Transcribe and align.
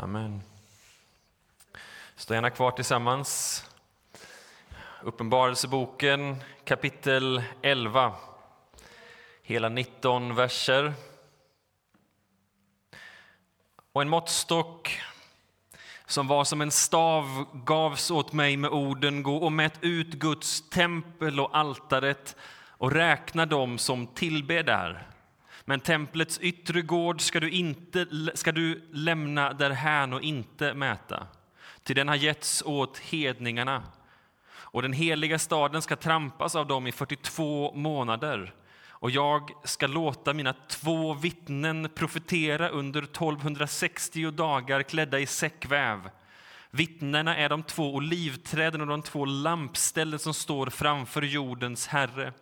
Amen. 0.00 0.42
Stå 2.16 2.34
gärna 2.34 2.50
kvar 2.50 2.70
tillsammans. 2.70 3.64
Uppenbarelseboken 5.02 6.36
kapitel 6.64 7.42
11. 7.62 8.14
Hela 9.42 9.68
19 9.68 10.34
verser. 10.34 10.92
Och 13.92 14.02
en 14.02 14.08
måttstock 14.08 15.00
som 16.06 16.26
var 16.26 16.44
som 16.44 16.60
en 16.60 16.70
stav 16.70 17.44
gavs 17.64 18.10
åt 18.10 18.32
mig 18.32 18.56
med 18.56 18.70
orden 18.70 19.22
Gå 19.22 19.36
och 19.36 19.52
mät 19.52 19.78
ut 19.84 20.14
Guds 20.14 20.70
tempel 20.70 21.40
och 21.40 21.56
altaret 21.56 22.36
och 22.68 22.92
räkna 22.92 23.46
dem 23.46 23.78
som 23.78 24.06
tillber 24.06 24.62
där. 24.62 25.17
Men 25.68 25.80
templets 25.80 26.38
yttre 26.38 26.82
gård 26.82 27.20
ska 27.20 27.40
du, 27.40 27.50
inte, 27.50 28.06
ska 28.34 28.52
du 28.52 28.88
lämna 28.92 29.52
därhän 29.52 30.12
och 30.12 30.22
inte 30.22 30.74
mäta. 30.74 31.26
Till 31.82 31.96
den 31.96 32.08
har 32.08 32.14
getts 32.14 32.62
åt 32.66 32.98
hedningarna. 32.98 33.82
Och 34.50 34.82
den 34.82 34.92
heliga 34.92 35.38
staden 35.38 35.82
ska 35.82 35.96
trampas 35.96 36.56
av 36.56 36.66
dem 36.66 36.86
i 36.86 36.92
42 36.92 37.72
månader. 37.74 38.54
Och 38.88 39.10
jag 39.10 39.50
ska 39.64 39.86
låta 39.86 40.34
mina 40.34 40.54
två 40.68 41.14
vittnen 41.14 41.88
profetera 41.94 42.68
under 42.68 43.02
1260 43.02 44.30
dagar 44.30 44.82
klädda 44.82 45.18
i 45.18 45.26
säckväv. 45.26 46.10
Vittnena 46.70 47.36
är 47.36 47.48
de 47.48 47.62
två 47.62 47.94
olivträden 47.94 48.80
och 48.80 48.86
de 48.86 49.02
två 49.02 49.24
lampställen 49.24 50.18
som 50.18 50.34
står 50.34 50.66
framför 50.66 51.22
jordens 51.22 51.86
Herre. 51.86 52.32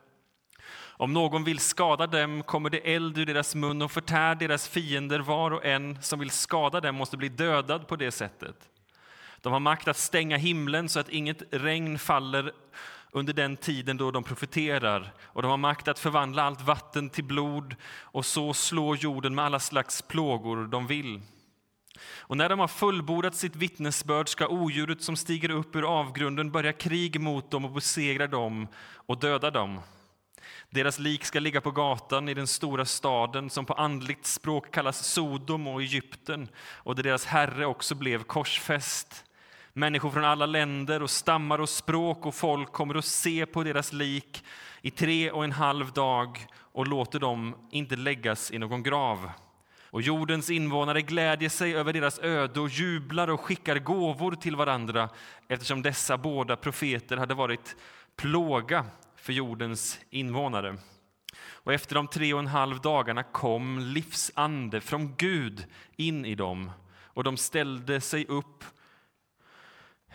Om 0.99 1.13
någon 1.13 1.45
vill 1.45 1.59
skada 1.59 2.07
dem 2.07 2.43
kommer 2.43 2.71
det 2.71 2.95
eld 2.95 3.19
ur 3.19 3.27
deras 3.27 3.55
mun 3.55 3.83
och 3.83 3.91
förtär 3.91 4.35
deras 4.35 4.69
fiender. 4.69 5.21
Var 5.21 5.51
och 5.51 5.65
en 5.65 6.03
som 6.03 6.19
vill 6.19 6.31
skada 6.31 6.81
dem 6.81 6.95
måste 6.95 7.17
bli 7.17 7.29
dödad 7.29 7.89
på 7.89 7.97
det 7.97 8.11
sättet. 8.11 8.57
De 9.41 9.53
har 9.53 9.61
makt 9.61 9.89
att 9.89 9.97
stänga 9.97 10.37
himlen 10.37 10.88
så 10.88 11.01
att 11.01 11.09
inget 11.09 11.43
regn 11.51 11.99
faller 11.99 12.53
under 13.11 13.33
den 13.33 13.57
tiden 13.57 13.97
då 13.97 14.11
de 14.11 14.25
profeterar. 14.25 15.13
Och 15.23 15.43
de 15.43 15.51
har 15.51 15.57
makt 15.57 15.88
att 15.88 15.99
förvandla 15.99 16.43
allt 16.43 16.61
vatten 16.61 17.10
till 17.10 17.25
blod 17.25 17.77
och 18.01 18.27
så 18.27 18.55
slå 18.55 18.95
jorden 18.95 19.35
med 19.35 19.45
alla 19.45 19.60
slags 19.60 20.03
plågor 20.03 20.66
de 20.66 20.87
vill. 20.87 21.21
Och 22.19 22.37
när 22.37 22.49
de 22.49 22.59
har 22.59 22.69
fullbordat 22.69 23.35
sitt 23.35 23.57
vittnesbörd 23.57 24.29
ska 24.29 24.49
odjuret 24.49 25.03
som 25.03 25.16
stiger 25.16 25.51
upp 25.51 25.77
ur 25.77 25.99
avgrunden 25.99 26.51
börja 26.51 26.73
krig 26.73 27.21
mot 27.21 27.51
dem 27.51 27.65
och 27.65 27.73
besegra 27.73 28.27
dem 28.27 28.69
och 29.07 29.19
döda 29.19 29.51
dem. 29.51 29.81
Deras 30.71 30.99
lik 30.99 31.25
ska 31.25 31.41
ligga 31.41 31.61
på 31.61 31.71
gatan 31.71 32.29
i 32.29 32.35
den 32.35 32.47
stora 32.47 32.85
staden 32.85 33.51
som 33.51 33.66
på 33.66 33.75
andligt 33.75 34.27
språk 34.27 34.71
kallas 34.71 35.07
Sodom 35.07 35.66
och 35.66 35.83
Egypten 35.83 36.49
och 36.59 36.95
där 36.95 37.03
deras 37.03 37.27
herre 37.27 37.66
också 37.66 37.95
blev 37.95 38.23
korsfäst. 38.23 39.25
Människor 39.73 40.11
från 40.11 40.25
alla 40.25 40.47
länder 40.47 41.03
och 41.03 41.11
stammar 41.11 41.61
och 41.61 41.69
språk 41.69 42.27
och 42.27 42.35
folk 42.35 42.73
kommer 42.73 42.95
att 42.95 43.05
se 43.05 43.47
på 43.47 43.65
deras 43.65 43.93
lik 43.93 44.45
i 44.83 44.91
tre 44.91 45.30
och 45.30 45.45
en 45.45 45.53
halv 45.53 45.93
dag 45.93 46.47
och 46.73 46.87
låter 46.87 47.19
dem 47.19 47.57
inte 47.71 47.97
läggas 47.97 48.51
i 48.51 48.59
någon 48.59 48.83
grav. 48.83 49.31
Och 49.91 50.03
jordens 50.03 50.51
invånare 50.51 51.03
glädjer 51.03 51.49
sig 51.49 51.77
över 51.77 51.93
deras 51.93 52.19
öde 52.19 52.60
och 52.60 52.69
jublar 52.69 53.31
och 53.31 53.41
skickar 53.41 53.79
gåvor 53.79 54.33
till 54.33 54.57
varandra 54.57 55.09
eftersom 55.49 55.83
dessa 55.83 56.19
båda 56.19 56.57
profeter 56.57 57.16
hade 57.16 57.35
varit 57.35 57.77
plåga 58.16 58.85
för 59.27 59.32
jordens 59.32 60.01
invånare. 60.10 60.77
Och 61.49 61.73
efter 61.73 61.95
de 61.95 62.09
tre 62.09 62.35
och 62.35 62.41
en 62.41 62.46
halv 62.46 62.80
dagarna 62.80 63.23
kom 63.23 63.79
livsande 63.79 64.81
från 64.81 65.15
Gud 65.16 65.66
in 65.97 66.25
i 66.25 66.34
dem 66.34 66.71
och 67.05 67.25
de 67.25 67.37
ställde 67.37 68.00
sig 68.00 68.27
upp 68.27 68.65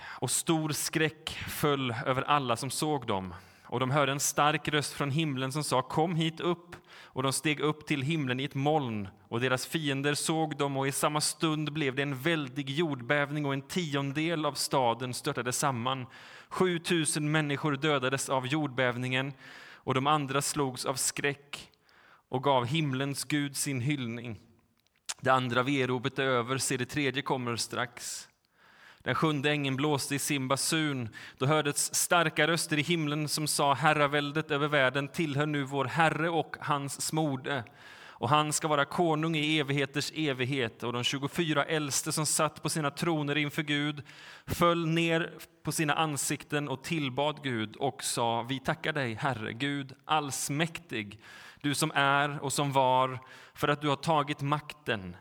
och 0.01 0.31
stor 0.31 0.69
skräck 0.69 1.29
föll 1.49 1.95
över 2.05 2.21
alla 2.21 2.55
som 2.55 2.69
såg 2.69 3.07
dem. 3.07 3.33
Och 3.63 3.79
de 3.79 3.91
hörde 3.91 4.11
en 4.11 4.19
stark 4.19 4.67
röst 4.67 4.93
från 4.93 5.11
himlen 5.11 5.51
som 5.51 5.63
sa 5.63 5.81
Kom 5.81 6.15
hit 6.15 6.39
upp. 6.39 6.75
Och 7.13 7.23
de 7.23 7.33
steg 7.33 7.59
upp 7.59 7.85
till 7.85 8.01
himlen 8.01 8.39
i 8.39 8.43
ett 8.43 8.55
moln 8.55 9.07
och 9.27 9.39
deras 9.39 9.65
fiender 9.65 10.13
såg 10.13 10.57
dem 10.57 10.77
och 10.77 10.87
i 10.87 10.91
samma 10.91 11.21
stund 11.21 11.73
blev 11.73 11.95
det 11.95 12.01
en 12.01 12.17
väldig 12.17 12.69
jordbävning 12.69 13.45
och 13.45 13.53
en 13.53 13.61
tiondel 13.61 14.45
av 14.45 14.53
staden 14.53 15.13
störtade 15.13 15.51
samman 15.51 16.05
7000 16.51 17.31
människor 17.31 17.75
dödades 17.75 18.29
av 18.29 18.47
jordbävningen 18.47 19.33
och 19.75 19.93
de 19.93 20.07
andra 20.07 20.41
slogs 20.41 20.85
av 20.85 20.95
skräck 20.95 21.71
och 22.29 22.43
gav 22.43 22.65
himlens 22.65 23.23
Gud 23.23 23.57
sin 23.57 23.81
hyllning. 23.81 24.39
Det 25.21 25.29
andra 25.29 25.63
veropet 25.63 26.19
är 26.19 26.23
över, 26.23 26.57
se 26.57 26.77
det 26.77 26.85
tredje 26.85 27.21
kommer 27.21 27.55
strax. 27.55 28.27
Den 29.03 29.15
sjunde 29.15 29.51
ängeln 29.51 29.75
blåste 29.75 30.15
i 30.15 30.19
sin 30.19 30.47
basun. 30.47 31.09
Då 31.37 31.45
hördes 31.45 31.95
starka 31.95 32.47
röster 32.47 32.79
i 32.79 32.81
himlen 32.81 33.27
som 33.27 33.47
sa 33.47 33.73
Herraväldet 33.73 34.51
över 34.51 34.67
världen 34.67 35.07
tillhör 35.07 35.45
nu 35.45 35.63
vår 35.63 35.85
Herre 35.85 36.29
och 36.29 36.55
hans 36.59 37.01
smorde 37.01 37.63
och 38.21 38.29
han 38.29 38.53
ska 38.53 38.67
vara 38.67 38.85
konung 38.85 39.35
i 39.35 39.59
evigheters 39.59 40.11
evighet. 40.15 40.83
Och 40.83 40.93
de 40.93 41.03
24 41.03 41.65
äldste 41.65 42.11
som 42.11 42.25
satt 42.25 42.63
på 42.63 42.69
sina 42.69 42.91
troner 42.91 43.37
inför 43.37 43.63
Gud 43.63 44.03
föll 44.45 44.87
ner 44.87 45.33
på 45.63 45.71
sina 45.71 45.93
ansikten 45.93 46.69
och 46.69 46.83
tillbad 46.83 47.43
Gud 47.43 47.75
och 47.75 48.03
sa, 48.03 48.41
vi 48.41 48.59
tackar 48.59 48.93
dig, 48.93 49.13
Herre 49.13 49.53
Gud 49.53 49.93
allsmäktig, 50.05 51.19
du 51.61 51.75
som 51.75 51.91
är 51.95 52.43
och 52.43 52.53
som 52.53 52.71
var, 52.71 53.19
för 53.53 53.67
att 53.67 53.81
du 53.81 53.87
har 53.87 53.95
tagit 53.95 54.41
makten 54.41 55.15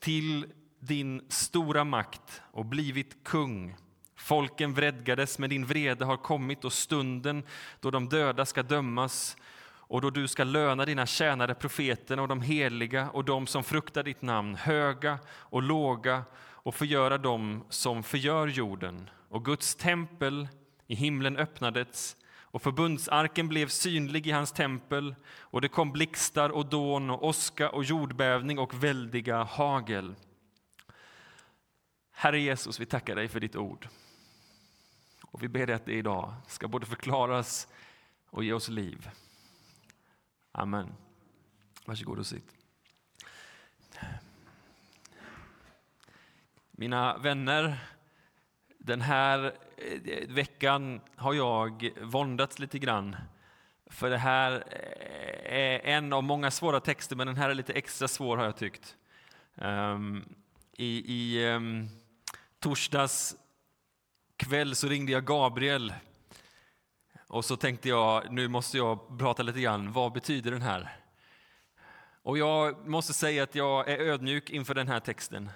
till 0.00 0.46
din 0.82 1.22
stora 1.28 1.84
makt 1.84 2.42
och 2.52 2.64
blivit 2.64 3.24
kung. 3.24 3.76
Folken 4.16 4.74
vredgades, 4.74 5.38
men 5.38 5.50
din 5.50 5.66
vrede 5.66 6.04
har 6.04 6.16
kommit 6.16 6.64
och 6.64 6.72
stunden 6.72 7.42
då 7.80 7.90
de 7.90 8.08
döda 8.08 8.46
ska 8.46 8.62
dömas 8.62 9.36
och 9.64 10.00
då 10.00 10.10
du 10.10 10.28
ska 10.28 10.44
löna 10.44 10.84
dina 10.84 11.06
tjänare 11.06 11.54
profeterna 11.54 12.22
och 12.22 12.28
de 12.28 12.42
heliga 12.42 13.10
och 13.10 13.24
de 13.24 13.46
som 13.46 13.64
fruktar 13.64 14.02
ditt 14.02 14.22
namn, 14.22 14.54
höga 14.54 15.18
och 15.28 15.62
låga 15.62 16.22
och 16.38 16.74
förgöra 16.74 17.18
dem 17.18 17.64
som 17.68 18.02
förgör 18.02 18.46
jorden. 18.46 19.10
Och 19.28 19.44
Guds 19.44 19.74
tempel 19.74 20.48
i 20.86 20.94
himlen 20.94 21.36
öppnades 21.36 22.16
och 22.40 22.62
förbundsarken 22.62 23.48
blev 23.48 23.68
synlig 23.68 24.26
i 24.26 24.30
hans 24.30 24.52
tempel 24.52 25.14
och 25.40 25.60
det 25.60 25.68
kom 25.68 25.92
blixtar 25.92 26.50
och 26.50 26.66
dån 26.66 27.10
och 27.10 27.26
åska 27.26 27.70
och 27.70 27.84
jordbävning 27.84 28.58
och 28.58 28.84
väldiga 28.84 29.42
hagel. 29.42 30.14
Herre 32.12 32.40
Jesus, 32.40 32.80
vi 32.80 32.86
tackar 32.86 33.16
dig 33.16 33.28
för 33.28 33.40
ditt 33.40 33.56
ord. 33.56 33.88
Och 35.22 35.42
vi 35.42 35.48
ber 35.48 35.66
dig 35.66 35.76
att 35.76 35.84
det 35.84 35.92
idag 35.92 36.34
ska 36.46 36.68
både 36.68 36.86
förklaras 36.86 37.68
och 38.30 38.44
ge 38.44 38.52
oss 38.52 38.68
liv. 38.68 39.10
Amen. 40.52 40.94
Varsågod 41.84 42.18
och 42.18 42.26
sitt. 42.26 42.56
Mina 46.70 47.18
vänner, 47.18 47.78
den 48.78 49.00
här 49.00 49.52
eh, 49.76 50.28
veckan 50.28 51.00
har 51.16 51.34
jag 51.34 51.90
våndats 52.00 52.58
lite 52.58 52.78
grann. 52.78 53.16
För 53.86 54.10
det 54.10 54.18
här 54.18 54.52
eh, 54.52 55.58
är 55.58 55.80
en 55.84 56.12
av 56.12 56.22
många 56.22 56.50
svåra 56.50 56.80
texter, 56.80 57.16
men 57.16 57.26
den 57.26 57.36
här 57.36 57.50
är 57.50 57.54
lite 57.54 57.72
extra 57.72 58.08
svår 58.08 58.36
har 58.36 58.44
jag 58.44 58.56
tyckt. 58.56 58.96
Um, 59.54 60.24
I 60.72 61.14
i 61.14 61.48
um, 61.48 61.88
torsdags 62.62 63.36
kväll 64.36 64.74
så 64.74 64.88
ringde 64.88 65.12
jag 65.12 65.24
Gabriel 65.24 65.92
och 67.26 67.44
så 67.44 67.56
tänkte 67.56 67.88
jag, 67.88 68.32
nu 68.32 68.48
måste 68.48 68.76
jag 68.76 69.18
prata 69.18 69.42
lite 69.42 69.60
grann, 69.60 69.92
vad 69.92 70.12
betyder 70.12 70.50
den 70.50 70.62
här? 70.62 70.96
Och 72.22 72.38
jag 72.38 72.88
måste 72.88 73.12
säga 73.12 73.42
att 73.42 73.54
jag 73.54 73.88
är 73.88 73.98
ödmjuk 73.98 74.50
inför 74.50 74.74
den 74.74 74.88
här 74.88 75.00
texten. 75.00 75.50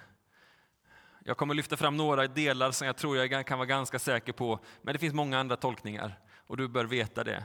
Jag 1.25 1.37
kommer 1.37 1.53
lyfta 1.53 1.77
fram 1.77 1.97
några 1.97 2.27
delar 2.27 2.71
som 2.71 2.87
jag 2.87 2.97
tror 2.97 3.17
jag 3.17 3.47
kan 3.47 3.57
vara 3.57 3.67
ganska 3.67 3.99
säker 3.99 4.33
på, 4.33 4.59
men 4.81 4.93
det 4.93 4.99
finns 4.99 5.13
många 5.13 5.39
andra 5.39 5.55
tolkningar 5.55 6.19
och 6.47 6.57
du 6.57 6.67
bör 6.67 6.85
veta 6.85 7.23
det. 7.23 7.43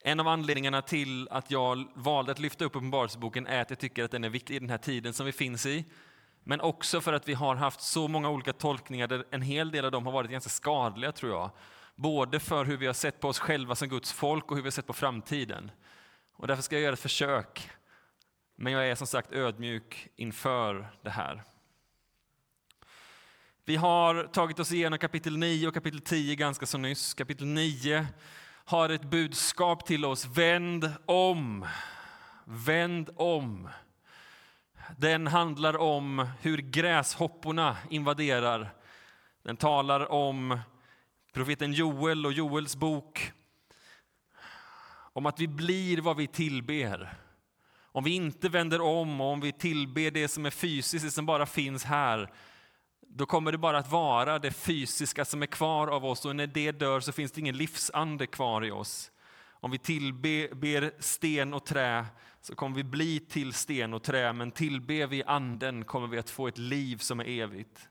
En 0.00 0.20
av 0.20 0.28
anledningarna 0.28 0.82
till 0.82 1.28
att 1.28 1.50
jag 1.50 1.84
valde 1.94 2.32
att 2.32 2.38
lyfta 2.38 2.64
upp 2.64 2.76
Uppenbarelseboken 2.76 3.46
är 3.46 3.62
att 3.62 3.70
jag 3.70 3.78
tycker 3.78 4.04
att 4.04 4.10
den 4.10 4.24
är 4.24 4.28
viktig 4.28 4.56
i 4.56 4.58
den 4.58 4.70
här 4.70 4.78
tiden 4.78 5.12
som 5.12 5.26
vi 5.26 5.32
finns 5.32 5.66
i. 5.66 5.84
Men 6.44 6.60
också 6.60 7.00
för 7.00 7.12
att 7.12 7.28
vi 7.28 7.34
har 7.34 7.54
haft 7.54 7.80
så 7.80 8.08
många 8.08 8.30
olika 8.30 8.52
tolkningar 8.52 9.06
där 9.06 9.24
en 9.30 9.42
hel 9.42 9.70
del 9.70 9.84
av 9.84 9.90
dem 9.90 10.06
har 10.06 10.12
varit 10.12 10.30
ganska 10.30 10.50
skadliga 10.50 11.12
tror 11.12 11.32
jag. 11.32 11.50
Både 11.94 12.40
för 12.40 12.64
hur 12.64 12.76
vi 12.76 12.86
har 12.86 12.94
sett 12.94 13.20
på 13.20 13.28
oss 13.28 13.38
själva 13.38 13.74
som 13.74 13.88
Guds 13.88 14.12
folk 14.12 14.50
och 14.50 14.56
hur 14.56 14.62
vi 14.62 14.66
har 14.66 14.72
sett 14.72 14.86
på 14.86 14.92
framtiden. 14.92 15.70
Och 16.32 16.46
därför 16.46 16.62
ska 16.62 16.76
jag 16.76 16.82
göra 16.82 16.92
ett 16.92 17.00
försök. 17.00 17.70
Men 18.56 18.72
jag 18.72 18.88
är 18.88 18.94
som 18.94 19.06
sagt 19.06 19.32
ödmjuk 19.32 20.08
inför 20.16 20.90
det 21.02 21.10
här. 21.10 21.44
Vi 23.64 23.76
har 23.76 24.24
tagit 24.24 24.58
oss 24.58 24.72
igenom 24.72 24.98
kapitel 24.98 25.38
9 25.38 25.68
och 25.68 25.74
kapitel 25.74 26.00
10 26.00 26.36
ganska 26.36 26.66
så 26.66 26.78
nyss. 26.78 27.14
Kapitel 27.14 27.46
9 27.46 28.06
har 28.64 28.88
ett 28.88 29.04
budskap 29.04 29.86
till 29.86 30.04
oss. 30.04 30.26
Vänd 30.26 30.92
om. 31.06 31.66
Vänd 32.44 33.10
om. 33.16 33.68
Den 34.96 35.26
handlar 35.26 35.76
om 35.76 36.28
hur 36.40 36.58
gräshopporna 36.58 37.76
invaderar. 37.90 38.70
Den 39.42 39.56
talar 39.56 40.12
om 40.12 40.58
profeten 41.32 41.72
Joel 41.72 42.26
och 42.26 42.32
Joels 42.32 42.76
bok. 42.76 43.32
Om 45.12 45.26
att 45.26 45.40
vi 45.40 45.48
blir 45.48 46.00
vad 46.00 46.16
vi 46.16 46.26
tillber. 46.26 47.14
Om 47.92 48.04
vi 48.04 48.14
inte 48.14 48.48
vänder 48.48 48.80
om 48.80 49.20
och 49.20 49.26
om 49.26 49.40
vi 49.40 49.52
tillber 49.52 50.10
det 50.10 50.28
som 50.28 50.46
är 50.46 50.50
fysiskt, 50.50 51.04
det 51.04 51.10
som 51.10 51.26
bara 51.26 51.46
finns 51.46 51.84
här, 51.84 52.32
då 53.00 53.26
kommer 53.26 53.52
det 53.52 53.58
bara 53.58 53.78
att 53.78 53.90
vara 53.90 54.38
det 54.38 54.52
fysiska 54.52 55.24
som 55.24 55.42
är 55.42 55.46
kvar 55.46 55.88
av 55.88 56.04
oss 56.04 56.24
och 56.24 56.36
när 56.36 56.46
det 56.46 56.72
dör 56.72 57.00
så 57.00 57.12
finns 57.12 57.32
det 57.32 57.40
ingen 57.40 57.56
livsande 57.56 58.26
kvar 58.26 58.64
i 58.64 58.70
oss. 58.70 59.10
Om 59.60 59.70
vi 59.70 59.78
tillber 59.78 61.02
sten 61.02 61.54
och 61.54 61.66
trä 61.66 62.06
så 62.40 62.54
kommer 62.54 62.76
vi 62.76 62.84
bli 62.84 63.20
till 63.20 63.52
sten 63.52 63.94
och 63.94 64.02
trä, 64.02 64.32
men 64.32 64.50
tillber 64.50 65.06
vi 65.06 65.22
anden 65.24 65.84
kommer 65.84 66.06
vi 66.08 66.18
att 66.18 66.30
få 66.30 66.48
ett 66.48 66.58
liv 66.58 66.96
som 66.96 67.20
är 67.20 67.24
evigt. 67.24 67.88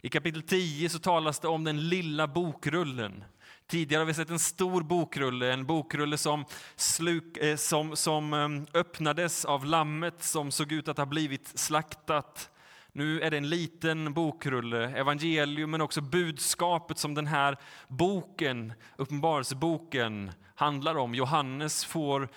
I 0.00 0.08
kapitel 0.08 0.42
10 0.42 0.88
så 0.88 0.98
talas 0.98 1.40
det 1.40 1.48
om 1.48 1.64
den 1.64 1.88
lilla 1.88 2.26
bokrullen. 2.26 3.24
Tidigare 3.66 4.00
har 4.00 4.06
vi 4.06 4.14
sett 4.14 4.30
en 4.30 4.38
stor 4.38 4.82
bokrulle, 4.82 5.52
en 5.52 5.66
bokrulle 5.66 6.18
som, 6.18 6.44
sluk, 6.76 7.36
eh, 7.36 7.56
som, 7.56 7.96
som 7.96 8.32
eh, 8.32 8.80
öppnades 8.80 9.44
av 9.44 9.64
lammet 9.64 10.22
som 10.22 10.50
såg 10.50 10.72
ut 10.72 10.88
att 10.88 10.98
ha 10.98 11.06
blivit 11.06 11.58
slaktat. 11.58 12.50
Nu 12.92 13.20
är 13.20 13.30
det 13.30 13.36
en 13.36 13.48
liten 13.48 14.12
bokrulle, 14.12 14.90
evangelium 14.90 15.70
men 15.70 15.80
också 15.80 16.00
budskapet 16.00 16.98
som 16.98 17.14
den 17.14 17.26
här 17.26 17.56
boken, 17.88 18.72
Uppenbarelseboken, 18.96 20.32
handlar 20.54 20.96
om. 20.96 21.14
Johannes 21.14 21.84
får 21.84 22.28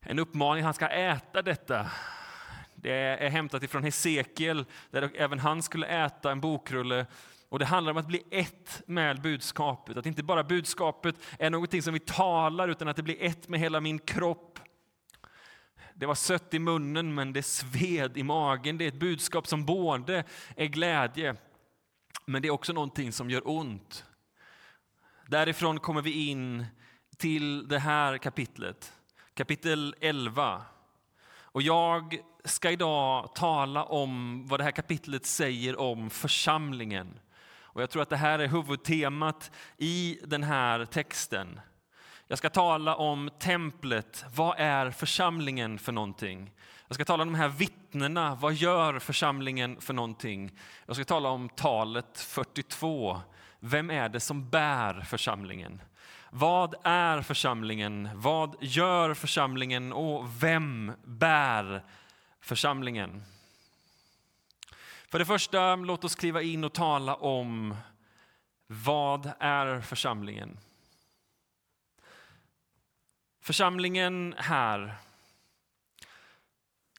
en 0.00 0.18
uppmaning, 0.18 0.64
han 0.64 0.74
ska 0.74 0.88
äta 0.88 1.42
detta. 1.42 1.86
Det 2.74 2.92
är 2.92 3.30
hämtat 3.30 3.62
ifrån 3.62 3.84
Hesekiel, 3.84 4.64
där 4.90 5.10
även 5.14 5.38
han 5.38 5.62
skulle 5.62 5.86
äta 5.86 6.32
en 6.32 6.40
bokrulle. 6.40 7.06
Och 7.48 7.58
Det 7.58 7.64
handlar 7.64 7.90
om 7.90 7.96
att 7.96 8.06
bli 8.06 8.22
ett 8.30 8.82
med 8.86 9.20
budskapet, 9.20 9.96
att 9.96 10.06
inte 10.06 10.22
bara 10.22 10.44
budskapet 10.44 11.14
är 11.38 11.50
någonting 11.50 11.82
som 11.82 11.94
vi 11.94 12.00
talar, 12.00 12.68
utan 12.68 12.88
att 12.88 12.96
det 12.96 13.02
blir 13.02 13.22
ett 13.22 13.48
med 13.48 13.60
hela 13.60 13.80
min 13.80 13.98
kropp. 13.98 14.58
Det 15.98 16.06
var 16.06 16.14
sött 16.14 16.54
i 16.54 16.58
munnen, 16.58 17.14
men 17.14 17.32
det 17.32 17.42
sved 17.42 18.18
i 18.18 18.22
magen. 18.22 18.78
Det 18.78 18.84
är 18.84 18.88
ett 18.88 19.00
budskap 19.00 19.46
som 19.46 19.64
både 19.64 20.24
är 20.56 20.66
glädje, 20.66 21.36
men 22.24 22.42
det 22.42 22.48
är 22.48 22.52
också 22.52 22.72
någonting 22.72 23.12
som 23.12 23.30
gör 23.30 23.48
ont. 23.48 24.04
Därifrån 25.26 25.80
kommer 25.80 26.02
vi 26.02 26.28
in 26.28 26.66
till 27.16 27.68
det 27.68 27.78
här 27.78 28.18
kapitlet, 28.18 28.92
kapitel 29.34 29.94
11. 30.00 30.62
Och 31.30 31.62
jag 31.62 32.18
ska 32.44 32.70
idag 32.70 33.34
tala 33.34 33.84
om 33.84 34.44
vad 34.46 34.60
det 34.60 34.64
här 34.64 34.70
kapitlet 34.70 35.26
säger 35.26 35.80
om 35.80 36.10
församlingen. 36.10 37.18
Och 37.60 37.82
jag 37.82 37.90
tror 37.90 38.02
att 38.02 38.10
det 38.10 38.16
här 38.16 38.38
är 38.38 38.48
huvudtemat 38.48 39.50
i 39.76 40.18
den 40.24 40.42
här 40.42 40.84
texten. 40.84 41.60
Jag 42.30 42.38
ska 42.38 42.50
tala 42.50 42.96
om 42.96 43.30
templet. 43.38 44.24
Vad 44.34 44.54
är 44.58 44.90
församlingen 44.90 45.78
för 45.78 45.92
någonting? 45.92 46.50
Jag 46.88 46.94
ska 46.94 47.04
tala 47.04 47.22
om 47.22 47.32
de 47.32 47.38
här 47.38 47.48
vittnena. 47.48 48.34
Vad 48.34 48.54
gör 48.54 48.98
församlingen 48.98 49.80
för 49.80 49.94
någonting? 49.94 50.52
Jag 50.86 50.96
ska 50.96 51.04
tala 51.04 51.28
om 51.28 51.48
talet 51.48 52.20
42. 52.20 53.20
Vem 53.60 53.90
är 53.90 54.08
det 54.08 54.20
som 54.20 54.50
bär 54.50 55.00
församlingen? 55.00 55.82
Vad 56.30 56.74
är 56.82 57.22
församlingen? 57.22 58.08
Vad 58.14 58.56
gör 58.60 59.14
församlingen? 59.14 59.92
Och 59.92 60.42
vem 60.42 60.92
bär 61.04 61.84
församlingen? 62.40 63.22
För 65.10 65.18
det 65.18 65.26
första, 65.26 65.76
låt 65.76 66.04
oss 66.04 66.14
kliva 66.14 66.42
in 66.42 66.64
och 66.64 66.72
tala 66.72 67.14
om 67.14 67.76
vad 68.66 69.32
är 69.38 69.80
församlingen? 69.80 70.58
Församlingen 73.48 74.34
här 74.38 74.94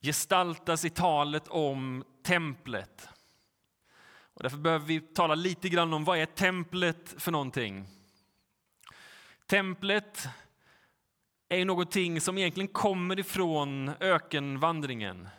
gestaltas 0.01 0.85
i 0.85 0.89
talet 0.89 1.47
om 1.47 2.03
templet. 2.23 3.09
Och 4.33 4.43
därför 4.43 4.57
behöver 4.57 4.85
vi 4.85 4.99
tala 4.99 5.35
lite 5.35 5.69
grann 5.69 5.93
om 5.93 6.03
vad 6.03 6.17
är 6.17 6.25
templet 6.25 7.15
för 7.17 7.31
någonting. 7.31 7.87
Templet 9.45 10.27
är 11.49 11.65
någonting 11.65 12.21
som 12.21 12.37
egentligen 12.37 12.67
kommer 12.67 13.19
ifrån 13.19 13.91
ökenvandringen. 13.99 15.29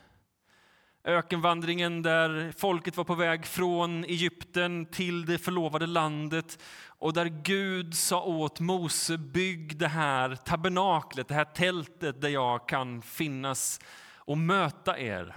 Ökenvandringen 1.05 2.03
där 2.03 2.53
folket 2.57 2.97
var 2.97 3.05
på 3.05 3.15
väg 3.15 3.47
från 3.47 4.05
Egypten 4.05 4.87
till 4.87 5.27
det 5.27 5.39
förlovade 5.39 5.87
landet 5.87 6.63
och 6.87 7.13
där 7.13 7.25
Gud 7.25 7.95
sa 7.95 8.23
åt 8.23 8.61
Mose, 8.61 9.19
bygg 9.19 9.79
det 9.79 9.89
här 9.89 10.37
tabernaklet, 10.37 11.29
det 11.29 11.35
här 11.35 11.45
tältet 11.45 12.21
där 12.21 12.29
jag 12.29 12.69
kan 12.69 13.03
finnas 13.03 13.81
och 14.15 14.39
möta 14.39 14.99
er. 14.99 15.35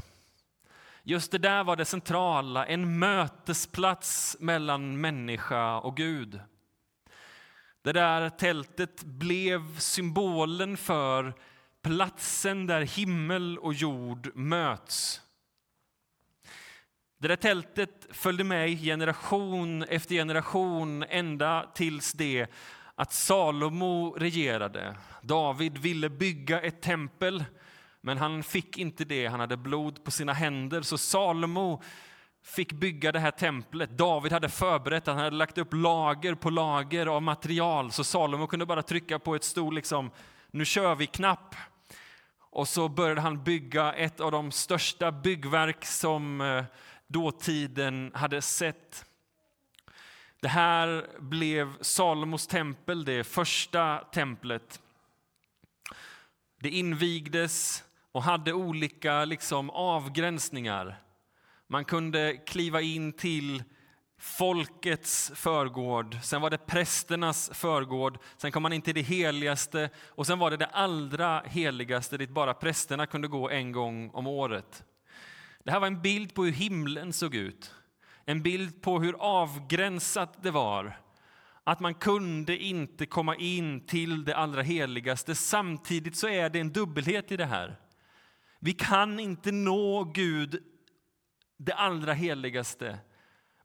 Just 1.04 1.32
det 1.32 1.38
där 1.38 1.64
var 1.64 1.76
det 1.76 1.86
centrala, 1.86 2.66
en 2.66 3.00
mötesplats 3.00 4.38
mellan 4.40 5.02
människa 5.02 5.80
och 5.80 5.98
Gud. 5.98 6.40
Det 7.82 7.94
där 7.94 8.30
tältet 8.30 9.04
blev 9.04 9.80
symbolen 9.80 10.78
för 10.78 11.34
platsen 11.82 12.68
där 12.68 12.82
himmel 12.82 13.58
och 13.58 13.74
jord 13.74 14.32
möts. 14.36 15.22
Det 17.24 17.30
där 17.30 17.36
tältet 17.36 18.08
följde 18.12 18.44
med 18.44 18.80
generation 18.82 19.84
efter 19.84 20.16
generation 20.16 21.04
ända 21.10 21.72
tills 21.76 22.14
det 22.14 22.48
att 22.96 23.14
Salomo 23.14 24.16
regerade. 24.18 24.96
David 25.22 25.78
ville 25.78 26.10
bygga 26.10 26.62
ett 26.62 26.82
tempel, 26.82 27.44
men 28.02 28.18
han 28.18 28.44
fick 28.44 28.78
inte 28.78 29.06
det. 29.06 29.28
Han 29.28 29.40
hade 29.40 29.58
blod 29.58 30.04
på 30.04 30.12
sina 30.12 30.34
händer, 30.34 30.82
så 30.82 30.98
Salomo 30.98 31.82
fick 32.46 32.74
bygga 32.74 33.12
det 33.12 33.20
här 33.20 33.32
templet. 33.32 33.98
David 33.98 34.32
hade 34.32 34.50
förberett, 34.50 35.08
han 35.08 35.18
hade 35.18 35.36
lagt 35.36 35.58
upp 35.58 35.74
lager 35.74 36.36
på 36.36 36.50
lager 36.50 37.06
av 37.06 37.22
material, 37.22 37.92
så 37.92 38.04
Salomo 38.04 38.48
kunde 38.48 38.66
bara 38.66 38.82
trycka 38.82 39.20
på 39.20 39.36
ett 39.36 39.44
stor 39.44 39.72
liksom, 39.72 40.12
nu 40.52 40.66
kör 40.66 40.96
vi-knapp. 40.96 41.56
Och 42.56 42.68
så 42.68 42.90
började 42.90 43.22
han 43.22 43.44
bygga 43.44 43.94
ett 43.94 44.20
av 44.20 44.32
de 44.32 44.52
största 44.52 45.12
byggverk 45.12 45.86
som 45.86 46.42
eh, 46.42 46.64
dåtiden 47.14 48.12
hade 48.14 48.42
sett. 48.42 49.06
Det 50.40 50.48
här 50.48 51.08
blev 51.20 51.74
Salomos 51.82 52.48
tempel, 52.48 53.06
det 53.06 53.24
första 53.24 53.98
templet. 53.98 54.82
Det 56.60 56.70
invigdes 56.70 57.84
och 58.12 58.24
hade 58.24 58.54
olika 58.54 59.26
liksom, 59.26 59.70
avgränsningar. 59.70 61.02
Man 61.68 61.86
kunde 61.86 62.38
kliva 62.38 62.82
in 62.82 63.14
till 63.14 63.64
folkets 64.18 65.32
förgård, 65.36 66.18
sen 66.24 66.42
var 66.42 66.50
det 66.50 66.58
prästernas 66.58 67.50
förgård, 67.54 68.18
sen 68.38 68.52
kom 68.52 68.64
man 68.64 68.74
in 68.74 68.82
till 68.82 68.96
det 68.96 69.02
heligaste 69.02 69.90
och 70.08 70.28
sen 70.28 70.40
var 70.40 70.52
det 70.52 70.58
det 70.58 70.66
allra 70.66 71.42
heligaste 71.46 72.18
dit 72.18 72.30
bara 72.30 72.54
prästerna 72.54 73.06
kunde 73.06 73.28
gå 73.28 73.50
en 73.50 73.72
gång 73.72 74.10
om 74.10 74.28
året. 74.28 74.84
Det 75.64 75.72
här 75.72 75.80
var 75.80 75.88
en 75.88 76.02
bild 76.02 76.34
på 76.34 76.44
hur 76.44 76.52
himlen 76.52 77.14
såg 77.14 77.36
ut. 77.36 77.76
En 78.26 78.42
bild 78.42 78.82
på 78.82 79.00
hur 79.00 79.16
avgränsat 79.20 80.44
det 80.44 80.52
var. 80.52 81.00
Att 81.64 81.80
man 81.80 81.94
kunde 81.94 82.58
inte 82.58 83.06
komma 83.06 83.36
in 83.36 83.86
till 83.86 84.26
det 84.26 84.36
allra 84.36 84.62
heligaste. 84.62 85.36
Samtidigt 85.36 86.16
så 86.16 86.28
är 86.28 86.50
det 86.50 86.60
en 86.60 86.72
dubbelhet 86.72 87.32
i 87.32 87.38
det 87.38 87.46
här. 87.46 87.80
Vi 88.60 88.74
kan 88.74 89.20
inte 89.20 89.52
nå 89.52 90.04
Gud, 90.04 90.64
det 91.58 91.74
allra 91.74 92.14
heligaste. 92.14 93.00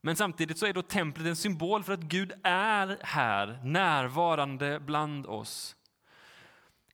Men 0.00 0.16
samtidigt 0.16 0.58
så 0.58 0.66
är 0.66 0.72
då 0.72 0.82
templet 0.82 1.26
en 1.26 1.36
symbol 1.36 1.84
för 1.84 1.92
att 1.92 2.00
Gud 2.00 2.32
är 2.42 2.98
här, 3.02 3.60
närvarande 3.64 4.80
bland 4.80 5.26
oss. 5.26 5.76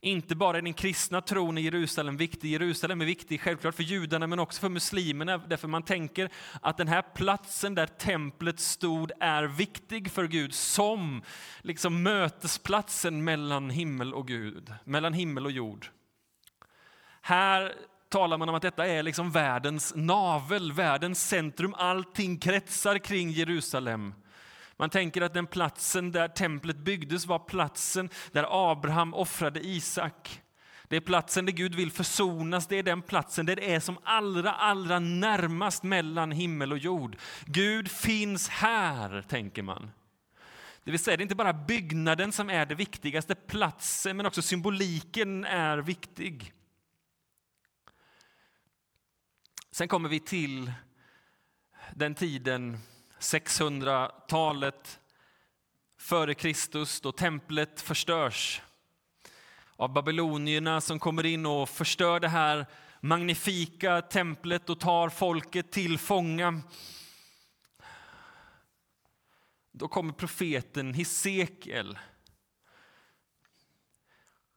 Inte 0.05 0.35
bara 0.35 0.59
är 0.59 0.63
den 0.63 0.75
kristna 0.75 1.21
tron 1.21 1.59
i 1.59 1.61
Jerusalem 1.61 2.17
viktig, 2.17 2.51
Jerusalem 2.51 3.01
är 3.01 3.05
viktig 3.05 3.41
självklart 3.41 3.75
för 3.75 3.83
judarna 3.83 4.27
men 4.27 4.39
också 4.39 4.61
för 4.61 4.69
muslimerna 4.69 5.39
därför 5.39 5.69
man 5.69 5.83
tänker 5.83 6.31
att 6.63 6.77
den 6.77 6.89
här 6.89 7.03
platsen 7.15 7.75
där 7.75 7.87
templet 7.87 8.61
stod 8.61 9.13
är 9.21 9.45
viktig 9.45 10.11
för 10.11 10.27
Gud 10.27 10.55
som 10.55 11.23
liksom 11.63 12.03
mötesplatsen 12.03 13.25
mellan 13.25 13.71
himmel 13.71 14.15
och 14.15 14.29
Gud, 14.29 14.73
mellan 14.85 15.13
himmel 15.13 15.47
och 15.47 15.53
jord. 15.53 15.87
Här 17.21 17.73
talar 18.09 18.39
man 18.39 18.49
om 18.49 18.55
att 18.55 18.63
detta 18.63 18.87
är 18.87 19.03
liksom 19.03 19.31
världens 19.31 19.93
navel, 19.97 20.73
världens 20.73 21.29
centrum. 21.29 21.75
Allting 21.75 22.39
kretsar 22.39 22.99
kring 22.99 23.31
Jerusalem. 23.31 24.15
Man 24.77 24.91
tänker 24.91 25.23
att 25.23 25.35
den 25.35 25.47
platsen 25.47 26.13
där 26.13 26.29
templet 26.29 26.77
byggdes 26.77 27.27
var 27.27 27.39
platsen 27.39 28.09
där 28.33 28.73
Abraham 28.73 29.15
offrade 29.15 29.67
Isak. 29.67 30.41
Det 30.89 30.97
är 30.97 31.01
platsen 31.01 31.47
där 31.47 31.53
Gud 31.53 31.75
vill 31.75 31.93
försonas, 31.93 32.67
det 32.67 32.79
är 32.79 32.83
den 32.83 33.03
platsen 33.03 33.47
där 33.47 33.57
det 33.57 33.75
är 33.75 33.81
som 33.81 33.99
allra, 34.05 34.53
allra 34.53 34.99
närmast 34.99 35.83
mellan 35.83 36.33
himmel 36.33 36.73
och 36.73 36.79
jord. 36.79 37.17
Gud 37.45 37.91
finns 37.91 38.49
här, 38.49 39.23
tänker 39.23 39.63
man. 39.63 39.91
Det 40.85 40.91
vill 40.91 41.01
säga, 41.01 41.17
det 41.17 41.21
är 41.21 41.25
inte 41.25 41.35
bara 41.35 41.53
byggnaden 41.53 42.33
som 42.33 42.51
är 42.51 42.67
det 42.67 42.75
viktigaste, 42.75 43.35
platsen, 43.35 44.17
men 44.17 44.27
också 44.27 44.43
symboliken 44.43 45.45
är 45.45 45.79
viktig. 45.79 46.53
Sen 49.71 49.89
kommer 49.89 50.09
vi 50.09 50.21
till 50.21 50.73
den 51.95 52.15
tiden, 52.15 52.79
600-talet 53.25 55.01
före 55.99 56.35
Kristus, 56.35 57.01
då 57.01 57.13
templet 57.13 57.81
förstörs 57.81 58.63
av 59.77 59.93
babylonierna 59.93 60.81
som 60.81 60.99
kommer 60.99 61.27
in 61.27 61.47
och 61.47 61.69
förstör 61.69 62.21
det 62.21 62.29
här 62.29 62.67
magnifika 63.01 64.03
templet 64.03 64.71
och 64.71 64.81
tar 64.81 65.09
folket 65.09 65.73
till 65.73 65.99
fånga. 65.99 66.63
Då 69.73 69.89
kommer 69.89 70.13
profeten 70.13 70.95
Hesekiel. 70.95 71.99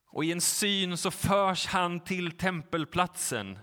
Och 0.05 0.25
i 0.25 0.31
en 0.31 0.41
syn 0.41 0.97
så 0.97 1.11
förs 1.11 1.65
han 1.65 1.99
till 1.99 2.31
tempelplatsen. 2.31 3.59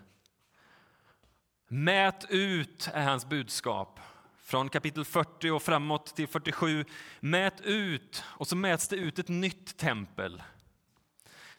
Mät 1.69 2.27
ut, 2.29 2.89
är 2.93 3.05
hans 3.05 3.27
budskap. 3.27 4.01
Från 4.47 4.69
kapitel 4.69 5.05
40 5.05 5.51
och 5.51 5.63
framåt 5.63 6.17
till 6.17 6.29
47. 6.29 6.85
Mät 7.21 7.61
ut, 7.61 8.25
och 8.27 8.47
så 8.47 8.57
mäts 8.57 8.89
det 8.89 8.97
ut 8.97 9.19
ett 9.19 9.29
nytt 9.29 9.77
tempel. 9.77 10.43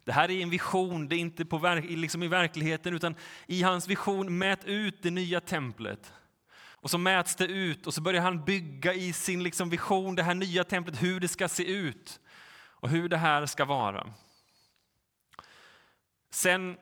Det 0.03 0.11
här 0.11 0.31
är 0.31 0.41
en 0.41 0.49
vision, 0.49 1.07
det 1.07 1.15
är 1.15 1.19
inte 1.19 1.45
på, 1.45 1.81
liksom 1.87 2.23
i 2.23 2.27
verkligheten, 2.27 2.95
utan 2.95 3.15
i 3.47 3.63
hans 3.63 3.87
vision, 3.87 4.37
mät 4.37 4.65
ut 4.65 5.03
det 5.03 5.11
nya 5.11 5.41
templet. 5.41 6.13
Och 6.57 6.91
så 6.91 6.97
mäts 6.97 7.35
det 7.35 7.45
ut 7.45 7.87
och 7.87 7.93
så 7.93 8.01
börjar 8.01 8.21
han 8.21 8.45
bygga 8.45 8.93
i 8.93 9.13
sin 9.13 9.43
liksom 9.43 9.69
vision 9.69 10.15
det 10.15 10.23
här 10.23 10.35
nya 10.35 10.63
templet, 10.63 11.03
hur 11.03 11.19
det 11.19 11.27
ska 11.27 11.47
se 11.47 11.71
ut 11.71 12.19
och 12.55 12.89
hur 12.89 13.09
det 13.09 13.17
här 13.17 13.45
ska 13.45 13.65
vara. 13.65 14.13
Sen 16.29 16.77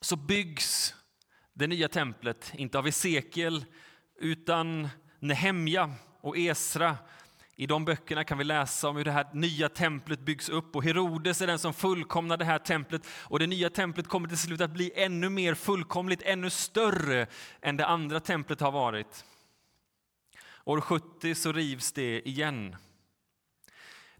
så 0.00 0.16
byggs 0.16 0.94
det 1.52 1.66
nya 1.66 1.88
templet, 1.88 2.52
inte 2.54 2.78
av 2.78 2.86
Esekiel, 2.86 3.64
utan 4.18 4.88
Nehemja 5.18 5.90
och 6.20 6.38
Esra 6.38 6.96
i 7.56 7.66
de 7.66 7.84
böckerna 7.84 8.24
kan 8.24 8.38
vi 8.38 8.44
läsa 8.44 8.88
om 8.88 8.96
hur 8.96 9.04
det 9.04 9.10
här 9.10 9.26
nya 9.32 9.68
templet 9.68 10.20
byggs 10.20 10.48
upp 10.48 10.76
och 10.76 10.84
Herodes 10.84 11.42
är 11.42 11.46
den 11.46 11.58
som 11.58 11.74
fullkomnar 11.74 12.36
det 12.36 12.44
här 12.44 12.58
templet 12.58 13.06
och 13.10 13.38
det 13.38 13.46
nya 13.46 13.70
templet 13.70 14.08
kommer 14.08 14.28
till 14.28 14.38
slut 14.38 14.60
att 14.60 14.70
bli 14.70 14.92
ännu 14.94 15.28
mer 15.28 15.54
fullkomligt, 15.54 16.22
ännu 16.22 16.50
större 16.50 17.26
än 17.60 17.76
det 17.76 17.86
andra 17.86 18.20
templet 18.20 18.60
har 18.60 18.72
varit. 18.72 19.24
År 20.64 20.80
70 20.80 21.34
så 21.34 21.52
rivs 21.52 21.92
det 21.92 22.28
igen. 22.28 22.76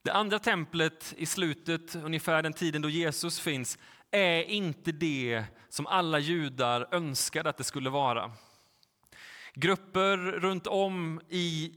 Det 0.03 0.11
andra 0.13 0.39
templet 0.39 1.15
i 1.17 1.27
slutet, 1.27 1.95
ungefär 1.95 2.43
den 2.43 2.53
tiden 2.53 2.83
då 2.83 2.89
Jesus 2.89 3.41
finns, 3.41 3.79
är 4.11 4.43
inte 4.43 4.93
det 4.93 5.45
som 5.69 5.87
alla 5.87 6.19
judar 6.19 6.89
önskade 6.95 7.51
att 7.51 7.57
det 7.57 7.65
skulle 7.65 7.91
vara. 7.91 8.33
Grupper 9.61 10.17
runt 10.17 10.67
om 10.67 11.21
i 11.29 11.73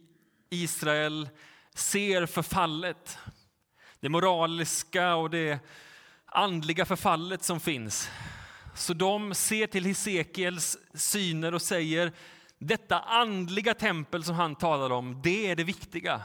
Israel 0.49 1.29
ser 1.75 2.25
förfallet. 2.25 3.17
Det 3.99 4.09
moraliska 4.09 5.15
och 5.15 5.29
det 5.29 5.59
andliga 6.25 6.85
förfallet 6.85 7.43
som 7.43 7.59
finns. 7.59 8.09
Så 8.75 8.93
de 8.93 9.33
ser 9.33 9.67
till 9.67 9.85
Hesekiels 9.85 10.77
syner 10.93 11.53
och 11.53 11.61
säger 11.61 12.11
detta 12.57 12.99
andliga 12.99 13.73
tempel 13.73 14.23
som 14.23 14.35
han 14.35 14.55
talar 14.55 14.89
om, 14.91 15.21
det 15.23 15.51
är 15.51 15.55
det 15.55 15.63
viktiga. 15.63 16.21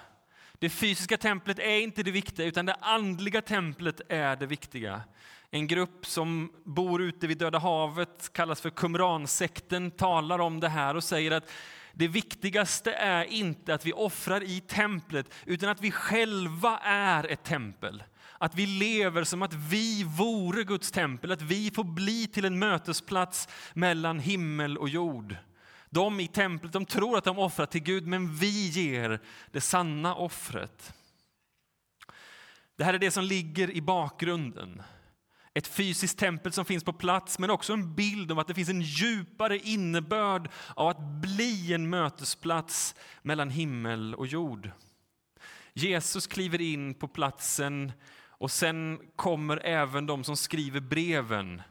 Det 0.58 0.68
fysiska 0.68 1.16
templet 1.16 1.58
är 1.58 1.80
inte 1.80 2.02
det 2.02 2.10
viktiga, 2.10 2.46
utan 2.46 2.66
det 2.66 2.76
andliga 2.80 3.42
templet 3.42 4.00
är 4.08 4.36
det 4.36 4.46
viktiga. 4.46 5.02
En 5.50 5.66
grupp 5.66 6.06
som 6.06 6.52
bor 6.64 7.02
ute 7.02 7.26
vid 7.26 7.38
Döda 7.38 7.58
havet, 7.58 8.30
kallas 8.32 8.60
för 8.60 8.70
Qumransekten, 8.70 9.90
talar 9.90 10.38
om 10.38 10.60
det 10.60 10.68
här 10.68 10.94
och 10.94 11.04
säger 11.04 11.30
att 11.30 11.52
det 11.92 12.08
viktigaste 12.08 12.92
är 12.92 13.24
inte 13.24 13.74
att 13.74 13.86
vi 13.86 13.92
offrar 13.92 14.42
i 14.42 14.60
templet, 14.60 15.34
utan 15.44 15.68
att 15.68 15.80
vi 15.80 15.90
själva 15.90 16.78
är 16.84 17.32
ett 17.32 17.44
tempel. 17.44 18.02
Att 18.38 18.54
vi 18.54 18.66
lever 18.66 19.24
som 19.24 19.42
att 19.42 19.54
vi 19.54 20.04
vore 20.04 20.64
Guds 20.64 20.92
tempel, 20.92 21.32
att 21.32 21.42
vi 21.42 21.70
får 21.70 21.84
bli 21.84 22.26
till 22.26 22.44
en 22.44 22.58
mötesplats 22.58 23.48
mellan 23.74 24.18
himmel 24.18 24.78
och 24.78 24.88
jord. 24.88 25.36
De 25.96 26.20
i 26.20 26.28
templet 26.28 26.72
de 26.72 26.86
tror 26.86 27.18
att 27.18 27.24
de 27.24 27.38
offrar 27.38 27.66
till 27.66 27.82
Gud, 27.82 28.06
men 28.06 28.34
vi 28.34 28.68
ger 28.68 29.20
det 29.50 29.60
sanna 29.60 30.14
offret. 30.14 30.92
Det 32.76 32.84
här 32.84 32.94
är 32.94 32.98
det 32.98 33.10
som 33.10 33.24
ligger 33.24 33.70
i 33.70 33.82
bakgrunden 33.82 34.82
ett 35.56 35.66
fysiskt 35.66 36.18
tempel 36.18 36.52
som 36.52 36.64
finns 36.64 36.84
på 36.84 36.92
plats, 36.92 37.38
men 37.38 37.50
också 37.50 37.72
en 37.72 37.94
bild 37.94 38.32
av 38.32 38.38
att 38.38 38.46
det 38.46 38.54
finns 38.54 38.68
en 38.68 38.80
djupare 38.80 39.58
innebörd 39.58 40.50
av 40.74 40.88
att 40.88 41.00
bli 41.00 41.72
en 41.72 41.90
mötesplats 41.90 42.94
mellan 43.22 43.50
himmel 43.50 44.14
och 44.14 44.26
jord. 44.26 44.70
Jesus 45.72 46.26
kliver 46.26 46.60
in 46.60 46.94
på 46.94 47.08
platsen 47.08 47.92
och 48.28 48.50
sen 48.50 49.00
kommer 49.16 49.56
även 49.56 50.06
de 50.06 50.24
som 50.24 50.36
skriver 50.36 50.80
breven. 50.80 51.62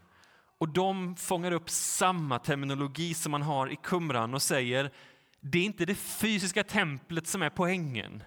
Och 0.65 0.71
de 0.71 1.15
fångar 1.15 1.51
upp 1.51 1.69
samma 1.69 2.39
terminologi 2.39 3.13
som 3.13 3.31
man 3.31 3.41
har 3.41 3.71
i 3.71 3.75
kumran 3.75 4.33
och 4.33 4.41
säger 4.41 4.91
det 5.39 5.59
är 5.59 5.63
inte 5.63 5.85
det 5.85 5.95
fysiska 5.95 6.63
templet 6.63 7.27
som 7.27 7.41
är 7.41 7.49
poängen. 7.49 8.23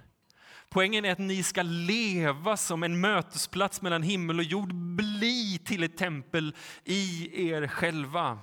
Poängen 0.68 1.04
är 1.04 1.12
att 1.12 1.18
ni 1.18 1.42
ska 1.42 1.62
leva 1.62 2.56
som 2.56 2.82
en 2.82 3.00
mötesplats 3.00 3.82
mellan 3.82 4.02
himmel 4.02 4.38
och 4.38 4.44
jord, 4.44 4.74
bli 4.74 5.58
till 5.64 5.82
ett 5.82 5.96
tempel 5.96 6.54
i 6.84 7.30
er 7.50 7.66
själva. 7.66 8.38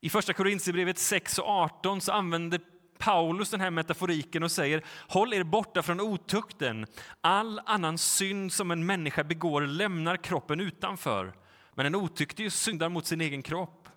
I 0.00 0.10
första 0.10 0.32
Korintierbrevet 0.32 0.98
6 0.98 1.38
och 1.38 1.48
18 1.48 2.00
så 2.00 2.12
använder 2.12 2.60
Paulus 2.98 3.50
den 3.50 3.60
här 3.60 3.70
metaforiken 3.70 4.42
och 4.42 4.52
säger 4.52 4.84
håll 5.08 5.34
er 5.34 5.42
borta 5.42 5.82
från 5.82 6.00
otukten. 6.00 6.86
All 7.20 7.60
annan 7.66 7.98
synd 7.98 8.52
som 8.52 8.70
en 8.70 8.86
människa 8.86 9.24
begår 9.24 9.62
lämnar 9.62 10.16
kroppen 10.16 10.60
utanför. 10.60 11.39
Men 11.80 11.86
en 11.86 11.94
otuktig 11.94 12.52
syndar 12.52 12.88
mot 12.88 13.06
sin 13.06 13.20
egen 13.20 13.42
kropp. 13.42 13.88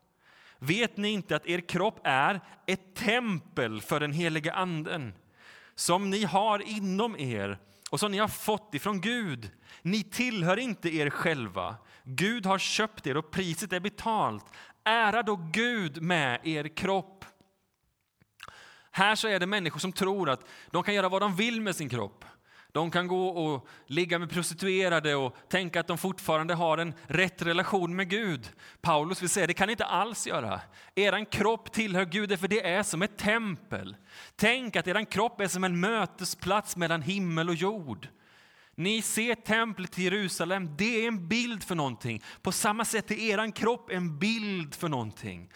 Vet 0.59 0.97
ni 0.97 1.09
inte 1.09 1.35
att 1.35 1.45
er 1.45 1.59
kropp 1.59 1.99
är 2.03 2.41
ett 2.67 2.95
tempel 2.95 3.81
för 3.81 3.99
den 3.99 4.11
helige 4.11 4.53
anden 4.53 5.13
som 5.75 6.09
ni 6.09 6.23
har 6.23 6.59
inom 6.59 7.19
er 7.19 7.59
och 7.89 7.99
som 7.99 8.11
ni 8.11 8.17
har 8.17 8.27
fått 8.27 8.73
ifrån 8.73 9.01
Gud. 9.01 9.51
Ni 9.81 10.03
tillhör 10.03 10.59
inte 10.59 10.95
er 10.95 11.09
själva. 11.09 11.75
Gud 12.03 12.45
har 12.45 12.57
köpt 12.57 13.07
er 13.07 13.17
och 13.17 13.31
priset 13.31 13.73
är 13.73 13.79
betalt. 13.79 14.45
Ära 14.83 15.23
då 15.23 15.35
Gud 15.35 16.01
med 16.01 16.47
er 16.47 16.67
kropp. 16.67 17.25
Här 18.91 19.15
så 19.15 19.27
är 19.27 19.39
det 19.39 19.45
människor 19.45 19.79
som 19.79 19.91
tror 19.91 20.29
att 20.29 20.47
de 20.71 20.83
kan 20.83 20.93
göra 20.93 21.09
vad 21.09 21.21
de 21.21 21.35
vill 21.35 21.61
med 21.61 21.75
sin 21.75 21.89
kropp. 21.89 22.25
De 22.73 22.91
kan 22.91 23.07
gå 23.07 23.27
och 23.27 23.67
ligga 23.85 24.19
med 24.19 24.29
prostituerade 24.29 25.15
och 25.15 25.35
tänka 25.49 25.79
att 25.79 25.87
de 25.87 25.97
fortfarande 25.97 26.53
har 26.53 26.77
en 26.77 26.93
rätt 27.07 27.41
relation 27.41 27.95
med 27.95 28.09
Gud. 28.09 28.49
Paulus 28.81 29.21
vill 29.21 29.29
säga 29.29 29.47
det 29.47 29.53
kan 29.53 29.67
ni 29.67 29.71
inte 29.71 29.85
alls 29.85 30.27
göra. 30.27 30.61
Er 30.95 31.31
kropp 31.31 31.71
tillhör 31.71 32.05
Gud 32.05 32.39
för 32.39 32.47
det 32.47 32.69
är 32.69 32.83
som 32.83 33.01
ett 33.01 33.17
tempel. 33.17 33.95
Tänk 34.35 34.75
att 34.75 34.87
er 34.87 35.05
kropp 35.11 35.41
är 35.41 35.47
som 35.47 35.63
en 35.63 35.79
mötesplats 35.79 36.77
mellan 36.77 37.01
himmel 37.01 37.49
och 37.49 37.55
jord. 37.55 38.07
Ni 38.75 39.01
ser 39.01 39.35
templet 39.35 39.99
i 39.99 40.03
Jerusalem, 40.03 40.75
det 40.77 41.03
är 41.03 41.07
en 41.07 41.27
bild 41.27 41.63
för 41.63 41.75
någonting. 41.75 42.23
På 42.41 42.51
samma 42.51 42.85
sätt 42.85 43.11
är 43.11 43.15
er 43.15 43.51
kropp 43.51 43.91
en 43.91 44.19
bild 44.19 44.75
för 44.75 44.89
någonting. 44.89 45.49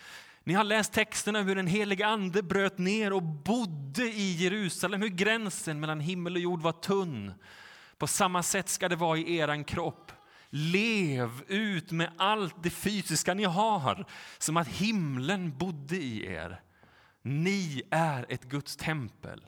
Ni 0.48 0.54
har 0.54 0.64
läst 0.64 0.94
texterna 0.94 1.42
hur 1.42 1.56
den 1.56 1.68
helige 1.68 2.08
ande 2.08 2.44
bröt 2.44 2.78
ner 2.78 3.14
och 3.14 3.24
bodde 3.24 4.04
i 4.04 4.32
Jerusalem, 4.32 5.02
hur 5.02 5.10
gränsen 5.10 5.80
mellan 5.80 6.00
himmel 6.00 6.36
och 6.36 6.42
jord 6.42 6.62
var 6.62 6.72
tunn. 6.72 7.34
På 7.98 8.08
samma 8.08 8.44
sätt 8.44 8.70
ska 8.70 8.90
det 8.90 8.96
vara 8.96 9.18
i 9.18 9.38
eran 9.38 9.64
kropp. 9.64 10.12
Lev 10.50 11.30
ut 11.48 11.92
med 11.92 12.12
allt 12.18 12.64
det 12.64 12.70
fysiska 12.70 13.34
ni 13.34 13.44
har, 13.44 14.06
som 14.38 14.58
att 14.58 14.68
himlen 14.68 15.58
bodde 15.58 15.96
i 15.96 16.26
er. 16.26 16.62
Ni 17.22 17.82
är 17.92 18.26
ett 18.30 18.44
Guds 18.44 18.76
tempel. 18.76 19.42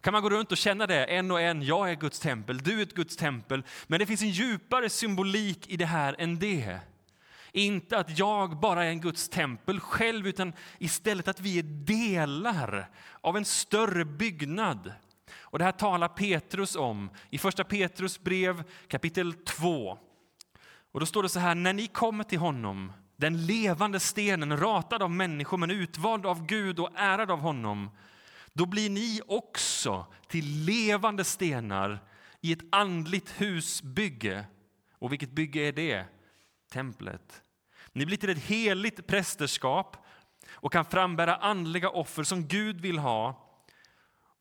Kan 0.00 0.12
man 0.12 0.22
gå 0.22 0.30
runt 0.30 0.52
och 0.52 0.58
känna 0.58 0.86
det, 0.86 1.04
en 1.04 1.30
och 1.30 1.40
en, 1.40 1.62
jag 1.62 1.90
är 1.90 1.94
Guds 1.94 2.20
tempel, 2.20 2.58
du 2.58 2.78
är 2.78 2.82
ett 2.82 2.94
Guds 2.94 3.16
tempel. 3.16 3.62
Men 3.86 3.98
det 3.98 4.06
finns 4.06 4.22
en 4.22 4.30
djupare 4.30 4.90
symbolik 4.90 5.68
i 5.68 5.76
det 5.76 5.86
här 5.86 6.16
än 6.18 6.38
det. 6.38 6.80
Inte 7.52 7.98
att 7.98 8.18
jag 8.18 8.60
bara 8.60 8.84
är 8.84 8.88
en 8.88 9.00
Guds 9.00 9.28
tempel 9.28 9.80
själv, 9.80 10.26
utan 10.26 10.52
istället 10.78 11.28
att 11.28 11.40
vi 11.40 11.58
är 11.58 11.62
delar 11.62 12.90
av 13.20 13.36
en 13.36 13.44
större 13.44 14.04
byggnad. 14.04 14.92
Och 15.38 15.58
Det 15.58 15.64
här 15.64 15.72
talar 15.72 16.08
Petrus 16.08 16.76
om 16.76 17.10
i 17.30 17.38
Första 17.38 17.64
Petrus 17.64 18.20
brev 18.20 18.62
kapitel 18.88 19.32
2 19.32 19.98
Och 20.92 21.00
då 21.00 21.06
står 21.06 21.22
det 21.22 21.28
så 21.28 21.40
här, 21.40 21.54
när 21.54 21.72
ni 21.72 21.86
kommer 21.86 22.24
till 22.24 22.38
honom, 22.38 22.92
den 23.16 23.46
levande 23.46 24.00
stenen, 24.00 24.56
ratad 24.56 25.02
av 25.02 25.10
människor 25.10 25.56
men 25.56 25.70
utvald 25.70 26.26
av 26.26 26.46
Gud 26.46 26.78
och 26.78 26.90
ärad 26.94 27.30
av 27.30 27.38
honom, 27.38 27.90
då 28.52 28.66
blir 28.66 28.90
ni 28.90 29.20
också 29.26 30.06
till 30.28 30.64
levande 30.64 31.24
stenar 31.24 31.98
i 32.40 32.52
ett 32.52 32.64
andligt 32.72 33.40
husbygge. 33.40 34.44
Och 34.92 35.12
vilket 35.12 35.30
bygge 35.30 35.60
är 35.60 35.72
det? 35.72 36.04
Templet. 36.70 37.42
Ni 37.92 38.06
blir 38.06 38.16
till 38.16 38.30
ett 38.30 38.38
heligt 38.38 39.06
prästerskap 39.06 39.96
och 40.52 40.72
kan 40.72 40.84
frambära 40.84 41.36
andliga 41.36 41.90
offer 41.90 42.22
som 42.22 42.46
Gud 42.46 42.80
vill 42.80 42.98
ha 42.98 43.50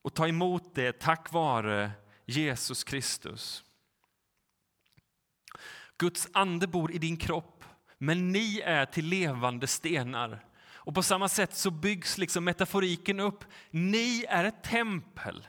och 0.02 0.14
ta 0.14 0.28
emot 0.28 0.76
det 0.76 1.00
tack 1.00 1.32
vare 1.32 1.92
Jesus 2.26 2.84
Kristus. 2.84 3.64
Guds 5.98 6.28
ande 6.34 6.68
bor 6.68 6.92
i 6.92 6.98
din 6.98 7.18
kropp, 7.18 7.64
men 7.98 8.32
ni 8.32 8.60
är 8.60 8.86
till 8.86 9.06
levande 9.06 9.68
stenar. 9.68 10.46
Och 10.72 10.96
på 10.96 11.04
samma 11.04 11.30
sätt 11.30 11.56
så 11.56 11.72
byggs 11.72 12.18
liksom 12.18 12.44
metaforiken 12.44 13.20
upp. 13.20 13.44
Ni 13.72 14.26
är 14.30 14.44
ett 14.44 14.64
tempel 14.64 15.48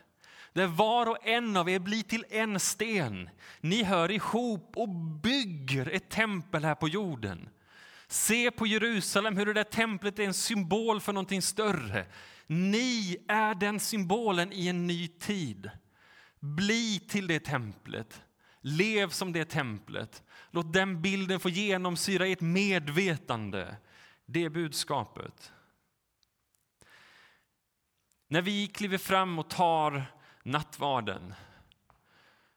där 0.52 0.66
var 0.66 1.07
och 1.07 1.26
en 1.26 1.57
av 1.57 1.71
er 1.71 1.78
blir 1.78 2.02
till 2.02 2.25
en 2.30 2.61
sten. 2.61 3.30
Ni 3.61 3.83
hör 3.83 4.11
ihop 4.11 4.73
och 4.76 4.88
bygger 5.23 5.90
ett 5.90 6.09
tempel 6.09 6.64
här 6.64 6.75
på 6.75 6.88
jorden. 6.88 7.49
Se 8.09 8.50
på 8.50 8.66
Jerusalem, 8.66 9.37
hur 9.37 9.47
det 9.47 9.52
där 9.52 9.64
templet 9.64 10.19
är 10.19 10.25
en 10.25 10.35
symbol 10.35 11.00
för 11.00 11.12
någonting 11.12 11.42
större. 11.42 12.07
Ni 12.47 13.16
är 13.28 13.54
den 13.54 13.80
symbolen 13.80 14.52
i 14.52 14.69
en 14.69 14.87
ny 14.87 15.09
tid. 15.09 15.71
Bli 16.40 17.00
till 17.09 17.26
det 17.26 17.40
templet. 17.40 18.23
Lev 18.61 19.09
som 19.09 19.33
det 19.33 19.45
templet. 19.45 20.23
Låt 20.50 20.73
den 20.73 21.02
bilden 21.02 21.40
få 21.40 21.49
genomsyra 21.49 22.26
ert 22.26 22.40
medvetande. 22.40 23.76
Det 24.26 24.45
är 24.45 24.50
budskapet. 24.50 25.52
När 28.28 28.42
vi 28.42 28.66
kliver 28.66 28.99
fram 28.99 29.38
och 29.38 29.50
tar 29.50 30.07
nattvarden 30.42 31.35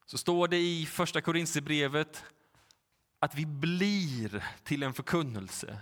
så 0.06 0.18
står 0.18 0.48
det 0.48 0.58
i 0.58 0.86
Första 0.86 1.22
Korinthierbrevet 1.22 2.25
att 3.20 3.36
vi 3.36 3.46
blir 3.46 4.44
till 4.63 4.84
en 4.84 4.94
förkunnelse. 4.94 5.78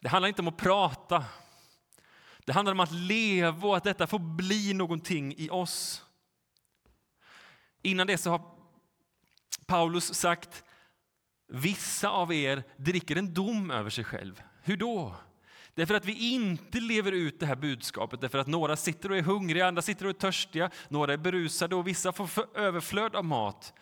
Det 0.00 0.08
handlar 0.08 0.28
inte 0.28 0.42
om 0.42 0.48
att 0.48 0.56
prata. 0.56 1.24
Det 2.38 2.52
handlar 2.52 2.72
om 2.72 2.80
att 2.80 2.92
leva 2.92 3.68
och 3.68 3.76
att 3.76 3.84
detta 3.84 4.06
får 4.06 4.18
bli 4.18 4.74
någonting 4.74 5.34
i 5.36 5.50
oss. 5.50 6.04
Innan 7.82 8.06
det 8.06 8.18
så 8.18 8.30
har 8.30 8.42
Paulus 9.66 10.14
sagt 10.14 10.64
vissa 11.46 12.08
av 12.08 12.32
er 12.32 12.64
dricker 12.76 13.16
en 13.16 13.34
dom 13.34 13.70
över 13.70 13.90
sig 13.90 14.04
själv. 14.04 14.42
Hur 14.62 14.76
då? 14.76 15.14
Därför 15.76 15.94
att 15.94 16.04
vi 16.04 16.32
inte 16.34 16.80
lever 16.80 17.12
ut 17.12 17.40
det 17.40 17.46
här 17.46 17.56
budskapet, 17.56 18.20
därför 18.20 18.38
att 18.38 18.46
några 18.46 18.76
sitter 18.76 19.10
och 19.10 19.16
är 19.16 19.22
hungriga, 19.22 19.66
andra 19.66 19.82
sitter 19.82 20.04
och 20.04 20.10
är 20.10 20.14
törstiga, 20.14 20.70
några 20.88 21.12
är 21.12 21.16
berusade 21.16 21.74
och 21.74 21.86
vissa 21.86 22.12
får 22.12 22.30
överflöd 22.54 23.16
av 23.16 23.24
mat. 23.24 23.74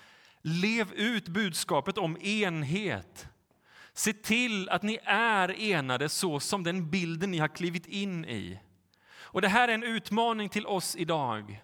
Lev 0.42 0.92
ut 0.92 1.28
budskapet 1.28 1.98
om 1.98 2.16
enhet. 2.16 3.26
Se 3.92 4.12
till 4.12 4.68
att 4.68 4.82
ni 4.82 4.98
är 5.04 5.60
enade 5.60 6.08
så 6.08 6.40
som 6.40 6.62
den 6.62 6.90
bilden 6.90 7.30
ni 7.30 7.38
har 7.38 7.48
klivit 7.48 7.86
in 7.86 8.24
i. 8.24 8.58
Och 9.16 9.42
Det 9.42 9.48
här 9.48 9.68
är 9.68 9.72
en 9.72 9.82
utmaning 9.82 10.48
till 10.48 10.66
oss 10.66 10.96
idag. 10.96 11.62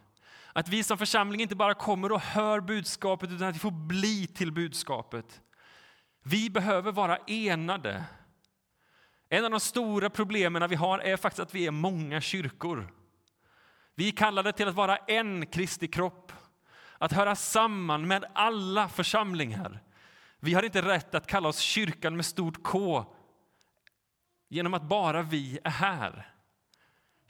Att 0.52 0.68
vi 0.68 0.82
som 0.82 0.98
församling 0.98 1.40
inte 1.40 1.56
bara 1.56 1.74
kommer 1.74 2.12
och 2.12 2.20
hör 2.20 2.60
budskapet 2.60 3.30
utan 3.30 3.48
att 3.48 3.54
vi 3.54 3.58
får 3.58 3.86
bli 3.88 4.26
till 4.26 4.52
budskapet. 4.52 5.40
Vi 6.22 6.50
behöver 6.50 6.92
vara 6.92 7.16
enade. 7.16 8.04
En 9.32 9.44
av 9.44 9.50
de 9.50 9.60
stora 9.60 10.10
problemen 10.10 10.68
vi 10.70 10.76
har 10.76 10.98
är 10.98 11.16
faktiskt 11.16 11.40
att 11.40 11.54
vi 11.54 11.66
är 11.66 11.70
många 11.70 12.20
kyrkor. 12.20 12.92
Vi 13.94 14.08
är 14.08 14.12
kallade 14.12 14.52
till 14.52 14.68
att 14.68 14.74
vara 14.74 14.96
en 14.96 15.46
Kristi 15.46 15.88
kropp, 15.88 16.32
att 16.98 17.12
höra 17.12 17.36
samman 17.36 18.08
med 18.08 18.24
alla 18.32 18.88
församlingar. 18.88 19.82
Vi 20.40 20.54
har 20.54 20.62
inte 20.62 20.82
rätt 20.82 21.14
att 21.14 21.26
kalla 21.26 21.48
oss 21.48 21.58
kyrkan 21.58 22.16
med 22.16 22.26
stort 22.26 22.62
K 22.62 23.04
genom 24.48 24.74
att 24.74 24.82
bara 24.82 25.22
vi 25.22 25.58
är 25.64 25.70
här. 25.70 26.29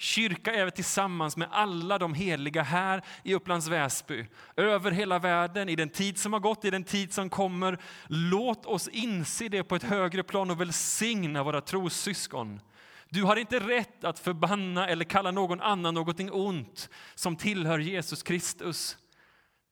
Kyrka 0.01 0.55
är 0.55 0.65
vi 0.65 0.71
tillsammans 0.71 1.37
med 1.37 1.49
alla 1.51 1.99
de 1.99 2.15
heliga 2.15 2.63
här 2.63 3.03
i 3.23 3.35
Upplands 3.35 3.69
Väsby, 3.69 4.27
över 4.57 4.91
hela 4.91 5.19
världen, 5.19 5.69
i 5.69 5.77
den 5.77 5.89
tid 5.89 6.19
som 6.19 6.33
har 6.33 6.41
gått, 6.41 6.65
i 6.65 6.71
den 6.71 6.85
tid 6.85 7.13
som 7.13 7.31
kommer. 7.31 7.79
Låt 8.07 8.67
oss 8.67 8.89
inse 8.89 9.49
det 9.49 9.63
på 9.63 9.77
ett 9.77 9.83
högre 9.83 10.23
plan 10.23 10.51
och 10.51 10.61
välsigna 10.61 11.43
våra 11.43 11.61
trossyskon. 11.61 12.61
Du 13.09 13.23
har 13.23 13.37
inte 13.37 13.61
rätt 13.61 14.05
att 14.05 14.19
förbanna 14.19 14.89
eller 14.89 15.05
kalla 15.05 15.31
någon 15.31 15.61
annan 15.61 15.95
någonting 15.95 16.33
ont 16.33 16.89
som 17.15 17.37
tillhör 17.37 17.79
Jesus 17.79 18.23
Kristus. 18.23 18.97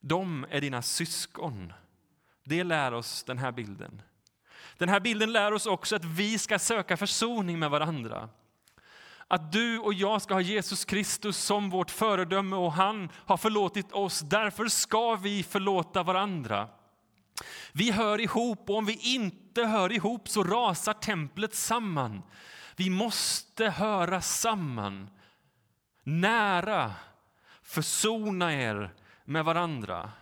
De 0.01 0.47
är 0.51 0.61
dina 0.61 0.83
syskon. 0.83 1.73
Det 2.45 2.65
lär 2.65 2.95
oss 2.95 3.25
den 3.25 3.39
här 3.39 3.53
bilden. 3.53 4.03
Den 4.77 4.89
här 4.89 5.01
bilden 5.01 5.33
lär 5.33 5.53
oss 5.53 5.67
också 5.67 5.97
att 5.97 6.05
vi 6.05 6.39
ska 6.39 6.59
söka 6.59 6.97
försoning 6.97 7.59
med 7.59 7.71
varandra. 7.71 8.29
Att 9.29 9.53
du 9.53 9.79
och 9.79 9.95
jag 9.95 10.23
ska 10.23 10.35
ha 10.35 10.41
Jesus 10.41 10.85
Kristus 10.85 11.37
som 11.37 11.71
vårt 11.71 11.91
föredöme 11.91 12.57
och 12.57 12.73
han 12.73 13.09
har 13.15 13.37
förlåtit 13.37 13.93
oss. 13.93 14.21
Därför 14.21 14.69
ska 14.69 15.15
vi 15.15 15.43
förlåta 15.43 16.03
varandra. 16.03 16.69
Vi 17.73 17.91
hör 17.91 18.21
ihop 18.21 18.71
och 18.71 18.77
om 18.77 18.87
vi 18.87 19.15
inte 19.15 19.65
hör 19.65 19.93
ihop 19.93 20.29
så 20.29 20.45
rasar 20.45 20.93
templet 20.93 21.55
samman. 21.55 22.23
Vi 22.77 22.91
måste 22.91 23.71
höra 23.71 24.21
samman. 24.21 25.11
Nära, 26.03 26.93
försona 27.63 28.55
er 28.55 28.95
med 29.25 29.45
varandra. 29.45 30.13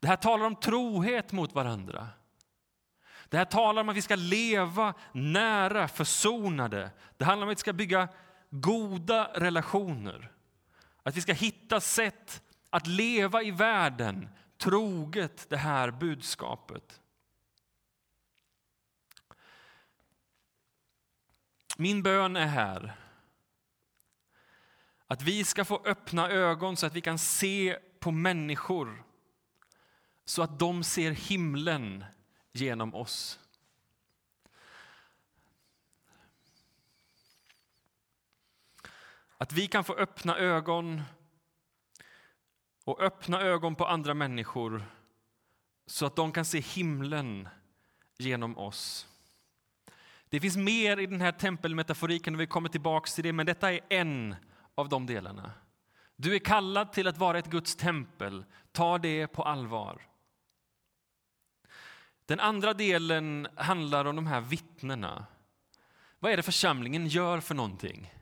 Det 0.00 0.06
här 0.06 0.16
talar 0.16 0.46
om 0.46 0.56
trohet 0.56 1.32
mot 1.32 1.54
varandra. 1.54 2.08
Det 3.28 3.36
här 3.36 3.44
talar 3.44 3.82
om 3.82 3.88
att 3.88 3.96
vi 3.96 4.02
ska 4.02 4.16
leva 4.16 4.94
nära, 5.12 5.88
försonade. 5.88 6.90
Det 7.16 7.24
handlar 7.24 7.46
om 7.46 7.50
att 7.50 7.58
vi 7.58 7.60
ska 7.60 7.72
bygga 7.72 8.08
goda 8.50 9.30
relationer. 9.34 10.32
Att 11.02 11.16
vi 11.16 11.20
ska 11.20 11.32
hitta 11.32 11.80
sätt 11.80 12.42
att 12.70 12.86
leva 12.86 13.42
i 13.42 13.50
världen 13.50 14.28
troget 14.58 15.50
det 15.50 15.56
här 15.56 15.90
budskapet. 15.90 17.00
Min 21.76 22.02
bön 22.02 22.36
är 22.36 22.46
här 22.46 22.96
att 25.06 25.22
vi 25.22 25.44
ska 25.44 25.64
få 25.64 25.82
öppna 25.84 26.30
ögon 26.30 26.76
så 26.76 26.86
att 26.86 26.94
vi 26.94 27.00
kan 27.00 27.18
se 27.18 27.78
på 28.00 28.10
människor 28.10 29.04
så 30.24 30.42
att 30.42 30.58
de 30.58 30.84
ser 30.84 31.10
himlen 31.10 32.04
genom 32.54 32.94
oss. 32.94 33.38
Att 39.38 39.52
vi 39.52 39.66
kan 39.66 39.84
få 39.84 39.94
öppna 39.94 40.36
ögon 40.36 41.02
och 42.84 43.00
öppna 43.00 43.40
ögon 43.40 43.74
på 43.74 43.86
andra 43.86 44.14
människor 44.14 44.84
så 45.86 46.06
att 46.06 46.16
de 46.16 46.32
kan 46.32 46.44
se 46.44 46.60
himlen 46.60 47.48
genom 48.18 48.58
oss. 48.58 49.06
Det 50.28 50.40
finns 50.40 50.56
mer 50.56 51.00
i 51.00 51.06
den 51.06 51.20
här 51.20 51.32
tempelmetaforiken 51.32 52.34
och 52.34 52.40
vi 52.40 52.46
kommer 52.46 52.68
tillbaka 52.68 53.10
till 53.10 53.24
det, 53.24 53.32
men 53.32 53.46
detta 53.46 53.72
är 53.72 53.80
en 53.88 54.36
av 54.74 54.88
de 54.88 55.06
delarna. 55.06 55.52
Du 56.16 56.34
är 56.34 56.38
kallad 56.38 56.92
till 56.92 57.08
att 57.08 57.18
vara 57.18 57.38
ett 57.38 57.50
Guds 57.50 57.76
tempel. 57.76 58.44
Ta 58.72 58.98
det 58.98 59.26
på 59.26 59.42
allvar. 59.42 60.02
Den 62.26 62.40
andra 62.40 62.74
delen 62.74 63.48
handlar 63.56 64.04
om 64.04 64.16
de 64.16 64.26
här 64.26 64.40
vittnena. 64.40 65.26
Vad 66.18 66.32
är 66.32 66.36
det 66.36 66.42
församlingen 66.42 67.06
gör 67.06 67.40
för 67.40 67.54
någonting? 67.54 68.14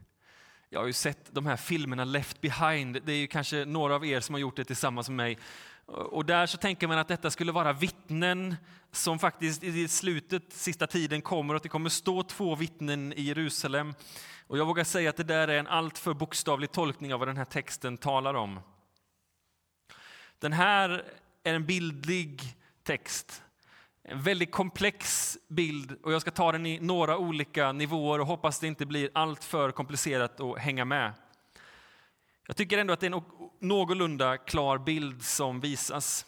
Jag 0.68 0.80
har 0.80 0.86
ju 0.86 0.92
sett 0.92 1.34
de 1.34 1.46
här 1.46 1.56
filmerna 1.56 2.04
Left 2.04 2.40
behind. 2.40 3.02
Det 3.04 3.12
är 3.12 3.16
ju 3.16 3.26
kanske 3.26 3.64
några 3.64 3.94
av 3.94 4.06
er 4.06 4.20
som 4.20 4.34
har 4.34 4.40
gjort 4.40 4.56
det 4.56 4.64
tillsammans 4.64 5.08
med 5.08 5.16
mig. 5.16 5.38
Och 5.86 6.26
där 6.26 6.46
så 6.46 6.58
tänker 6.58 6.86
man 6.86 6.98
att 6.98 7.08
detta 7.08 7.30
skulle 7.30 7.52
vara 7.52 7.72
vittnen 7.72 8.56
som 8.92 9.18
faktiskt 9.18 9.62
i 9.62 9.88
slutet, 9.88 10.52
sista 10.52 10.86
tiden 10.86 11.22
kommer 11.22 11.54
att 11.54 11.62
det 11.62 11.68
kommer 11.68 11.90
stå 11.90 12.22
två 12.22 12.54
vittnen 12.54 13.12
i 13.12 13.22
Jerusalem. 13.22 13.94
Och 14.46 14.58
jag 14.58 14.66
vågar 14.66 14.84
säga 14.84 15.10
att 15.10 15.16
det 15.16 15.24
där 15.24 15.48
är 15.48 15.58
en 15.58 15.66
alltför 15.66 16.14
bokstavlig 16.14 16.72
tolkning 16.72 17.14
av 17.14 17.18
vad 17.18 17.28
den 17.28 17.36
här 17.36 17.44
texten 17.44 17.98
talar 17.98 18.34
om. 18.34 18.60
Den 20.38 20.52
här 20.52 21.04
är 21.42 21.54
en 21.54 21.66
bildlig 21.66 22.42
text 22.82 23.42
en 24.04 24.22
väldigt 24.22 24.52
komplex 24.52 25.38
bild 25.48 25.96
och 26.02 26.12
jag 26.12 26.20
ska 26.20 26.30
ta 26.30 26.52
den 26.52 26.66
i 26.66 26.80
några 26.80 27.18
olika 27.18 27.72
nivåer 27.72 28.20
och 28.20 28.26
hoppas 28.26 28.60
det 28.60 28.66
inte 28.66 28.86
blir 28.86 29.10
allt 29.14 29.44
för 29.44 29.70
komplicerat 29.70 30.40
att 30.40 30.58
hänga 30.58 30.84
med. 30.84 31.12
Jag 32.46 32.56
tycker 32.56 32.78
ändå 32.78 32.92
att 32.92 33.00
det 33.00 33.06
är 33.06 33.14
en 33.14 33.22
någorlunda 33.60 34.36
klar 34.36 34.78
bild 34.78 35.22
som 35.24 35.60
visas. 35.60 36.26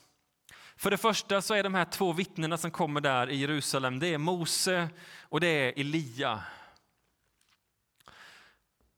För 0.76 0.90
det 0.90 0.96
första 0.96 1.42
så 1.42 1.54
är 1.54 1.62
de 1.62 1.74
här 1.74 1.84
två 1.84 2.12
vittnena 2.12 2.58
som 2.58 2.70
kommer 2.70 3.00
där 3.00 3.30
i 3.30 3.36
Jerusalem, 3.36 3.98
det 3.98 4.14
är 4.14 4.18
Mose 4.18 4.88
och 5.20 5.40
det 5.40 5.46
är 5.46 5.80
Elia. 5.80 6.42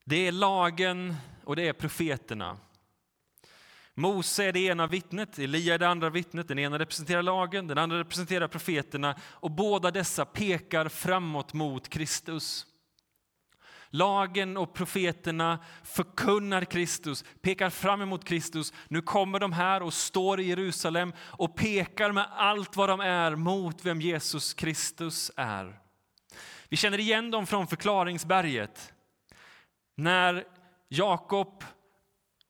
Det 0.04 0.26
är 0.26 0.32
lagen 0.32 1.16
och 1.44 1.56
det 1.56 1.68
är 1.68 1.72
profeterna. 1.72 2.58
Mose 3.98 4.44
är 4.44 4.52
det 4.52 4.60
ena 4.60 4.86
vittnet, 4.86 5.38
Elia 5.38 5.74
är 5.74 5.78
det 5.78 5.88
andra 5.88 6.10
vittnet. 6.10 6.48
Den 6.48 6.58
ena 6.58 6.78
representerar 6.78 7.22
lagen, 7.22 7.66
den 7.66 7.78
andra 7.78 7.98
representerar 7.98 8.48
profeterna 8.48 9.16
och 9.20 9.50
båda 9.50 9.90
dessa 9.90 10.24
pekar 10.24 10.88
framåt 10.88 11.52
mot 11.52 11.88
Kristus. 11.88 12.66
Lagen 13.90 14.56
och 14.56 14.74
profeterna 14.74 15.58
förkunnar 15.84 16.64
Kristus, 16.64 17.24
pekar 17.42 17.70
fram 17.70 18.02
emot 18.02 18.24
Kristus. 18.24 18.72
Nu 18.88 19.02
kommer 19.02 19.40
de 19.40 19.52
här 19.52 19.82
och 19.82 19.94
står 19.94 20.40
i 20.40 20.44
Jerusalem 20.44 21.12
och 21.18 21.56
pekar 21.56 22.12
med 22.12 22.26
allt 22.32 22.76
vad 22.76 22.88
de 22.88 23.00
är 23.00 23.36
mot 23.36 23.84
vem 23.84 24.00
Jesus 24.00 24.54
Kristus 24.54 25.30
är. 25.36 25.80
Vi 26.68 26.76
känner 26.76 27.00
igen 27.00 27.30
dem 27.30 27.46
från 27.46 27.66
förklaringsberget. 27.66 28.92
När 29.96 30.44
Jakob, 30.88 31.64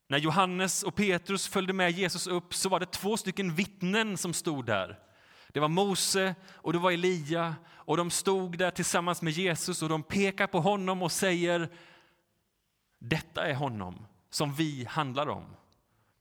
när 0.09 0.19
Johannes 0.19 0.83
och 0.83 0.95
Petrus 0.95 1.49
följde 1.49 1.73
med 1.73 1.91
Jesus 1.91 2.27
upp 2.27 2.55
så 2.55 2.69
var 2.69 2.81
det 2.81 2.87
två 2.87 3.17
stycken 3.17 3.55
vittnen 3.55 4.17
som 4.17 4.33
stod 4.33 4.67
där. 4.67 4.99
Det 5.49 5.61
var 5.61 5.69
Mose 5.69 6.35
och 6.53 6.73
det 6.73 6.79
var 6.79 6.93
Elia 6.93 7.55
och 7.67 7.97
de 7.97 8.11
stod 8.11 8.59
där 8.59 8.71
tillsammans 8.71 9.23
med 9.23 9.33
Jesus 9.33 9.83
och 9.83 9.89
de 9.89 10.03
pekar 10.03 10.47
på 10.47 10.61
honom 10.61 11.03
och 11.03 11.13
säger 11.13 11.69
detta 12.99 13.47
är 13.47 13.55
honom 13.55 14.07
som 14.31 14.55
vi 14.55 14.85
handlar 14.85 15.29
om. 15.29 15.57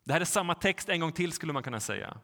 Det 0.03 0.13
här 0.13 0.21
är 0.21 0.25
samma 0.25 0.55
text 0.55 0.89
en 0.89 0.99
gång 0.99 1.11
till 1.11 1.31
skulle 1.31 1.53
man 1.53 1.63
kunna 1.63 1.79
säga. 1.79 2.17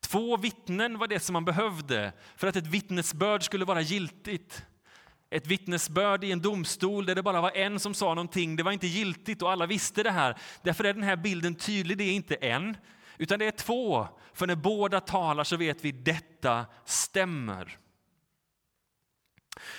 Två 0.00 0.36
vittnen 0.36 0.98
var 0.98 1.06
det 1.06 1.20
som 1.20 1.32
man 1.32 1.44
behövde 1.44 2.12
för 2.36 2.46
att 2.46 2.56
ett 2.56 2.66
vittnesbörd 2.66 3.42
skulle 3.42 3.64
vara 3.64 3.80
giltigt. 3.80 4.64
Ett 5.30 5.46
vittnesbörd 5.46 6.24
i 6.24 6.32
en 6.32 6.42
domstol 6.42 7.06
där 7.06 7.14
det 7.14 7.22
bara 7.22 7.40
var 7.40 7.56
en 7.56 7.80
som 7.80 7.94
sa 7.94 8.14
någonting, 8.14 8.56
det 8.56 8.62
var 8.62 8.72
inte 8.72 8.86
giltigt 8.86 9.42
och 9.42 9.52
alla 9.52 9.66
visste 9.66 10.02
det 10.02 10.10
här. 10.10 10.38
Därför 10.62 10.84
är 10.84 10.94
den 10.94 11.02
här 11.02 11.16
bilden 11.16 11.54
tydlig, 11.54 11.98
det 11.98 12.04
är 12.04 12.12
inte 12.12 12.34
en, 12.34 12.76
utan 13.18 13.38
det 13.38 13.44
är 13.44 13.50
två. 13.50 14.08
För 14.32 14.46
när 14.46 14.56
båda 14.56 15.00
talar 15.00 15.44
så 15.44 15.56
vet 15.56 15.84
vi 15.84 15.92
detta 15.92 16.66
stämmer. 16.84 17.78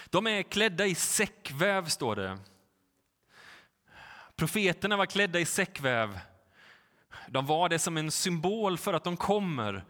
De 0.06 0.28
är 0.28 0.44
klädda 0.44 0.86
i 0.86 0.96
säckväv, 0.96 1.86
står 1.86 2.16
det. 2.16 2.38
Profeterna 4.36 4.98
var 4.98 5.06
klädda 5.06 5.40
i 5.40 5.46
säckväv. 5.46 6.20
De 7.28 7.46
var 7.46 7.70
det 7.70 7.80
som 7.80 7.98
en 7.98 8.12
symbol 8.12 8.78
för 8.78 8.94
att 8.94 9.04
de 9.04 9.18
kommer. 9.18 9.86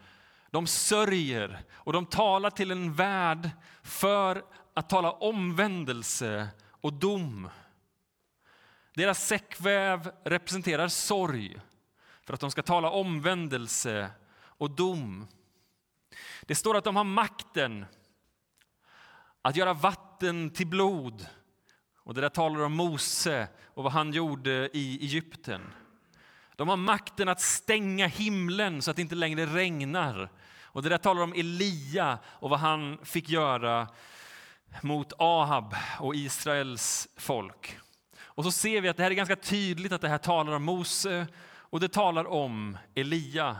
De 0.52 0.68
sörjer 0.68 1.60
och 1.74 1.94
de 1.94 2.06
talar 2.06 2.50
till 2.50 2.72
en 2.72 2.94
värld 2.94 3.50
för 3.84 4.44
att 4.80 4.90
tala 4.90 5.12
omvändelse 5.12 6.48
och 6.82 6.94
dom. 6.94 7.50
Deras 8.94 9.28
säckväv 9.28 10.12
representerar 10.24 10.88
sorg 10.88 11.60
för 12.24 12.34
att 12.34 12.40
de 12.40 12.52
ska 12.52 12.62
tala 12.62 12.90
omvändelse 12.90 14.12
och 14.42 14.72
dom. 14.72 15.28
Det 16.42 16.56
står 16.56 16.78
att 16.78 16.84
de 16.84 16.96
har 16.96 17.04
makten 17.04 17.86
att 19.42 19.56
göra 19.56 19.74
vatten 19.74 20.50
till 20.50 20.68
blod. 20.68 21.28
Och 21.96 22.14
Det 22.14 22.22
där 22.22 22.30
talar 22.30 22.60
om 22.60 22.74
Mose 22.74 23.48
och 23.64 23.84
vad 23.84 23.94
han 23.94 24.14
gjorde 24.14 24.70
i 24.74 24.98
Egypten. 25.02 25.62
De 26.56 26.70
har 26.70 26.78
makten 26.78 27.30
att 27.30 27.42
stänga 27.42 28.08
himlen 28.08 28.82
så 28.82 28.92
att 28.92 28.96
det 28.96 29.02
inte 29.02 29.16
längre 29.16 29.46
regnar. 29.46 30.30
Och 30.62 30.84
Det 30.84 30.90
där 30.90 30.98
talar 30.98 31.22
om 31.22 31.34
Elia 31.34 32.20
och 32.26 32.50
vad 32.50 32.60
han 32.60 32.98
fick 33.04 33.30
göra 33.30 33.88
mot 34.82 35.14
Ahab 35.18 35.76
och 36.00 36.16
Israels 36.16 37.08
folk. 37.18 37.78
Och 38.22 38.44
så 38.44 38.52
ser 38.52 38.82
vi 38.82 38.90
att 38.90 38.98
det 38.98 39.04
här 39.04 39.12
är 39.12 39.16
ganska 39.16 39.36
tydligt 39.36 39.92
att 39.92 40.02
det 40.02 40.10
här 40.10 40.18
talar 40.18 40.54
om 40.54 40.64
Mose 40.64 41.28
och 41.44 41.80
det 41.80 41.90
talar 41.90 42.28
om 42.28 42.78
Elia. 42.96 43.58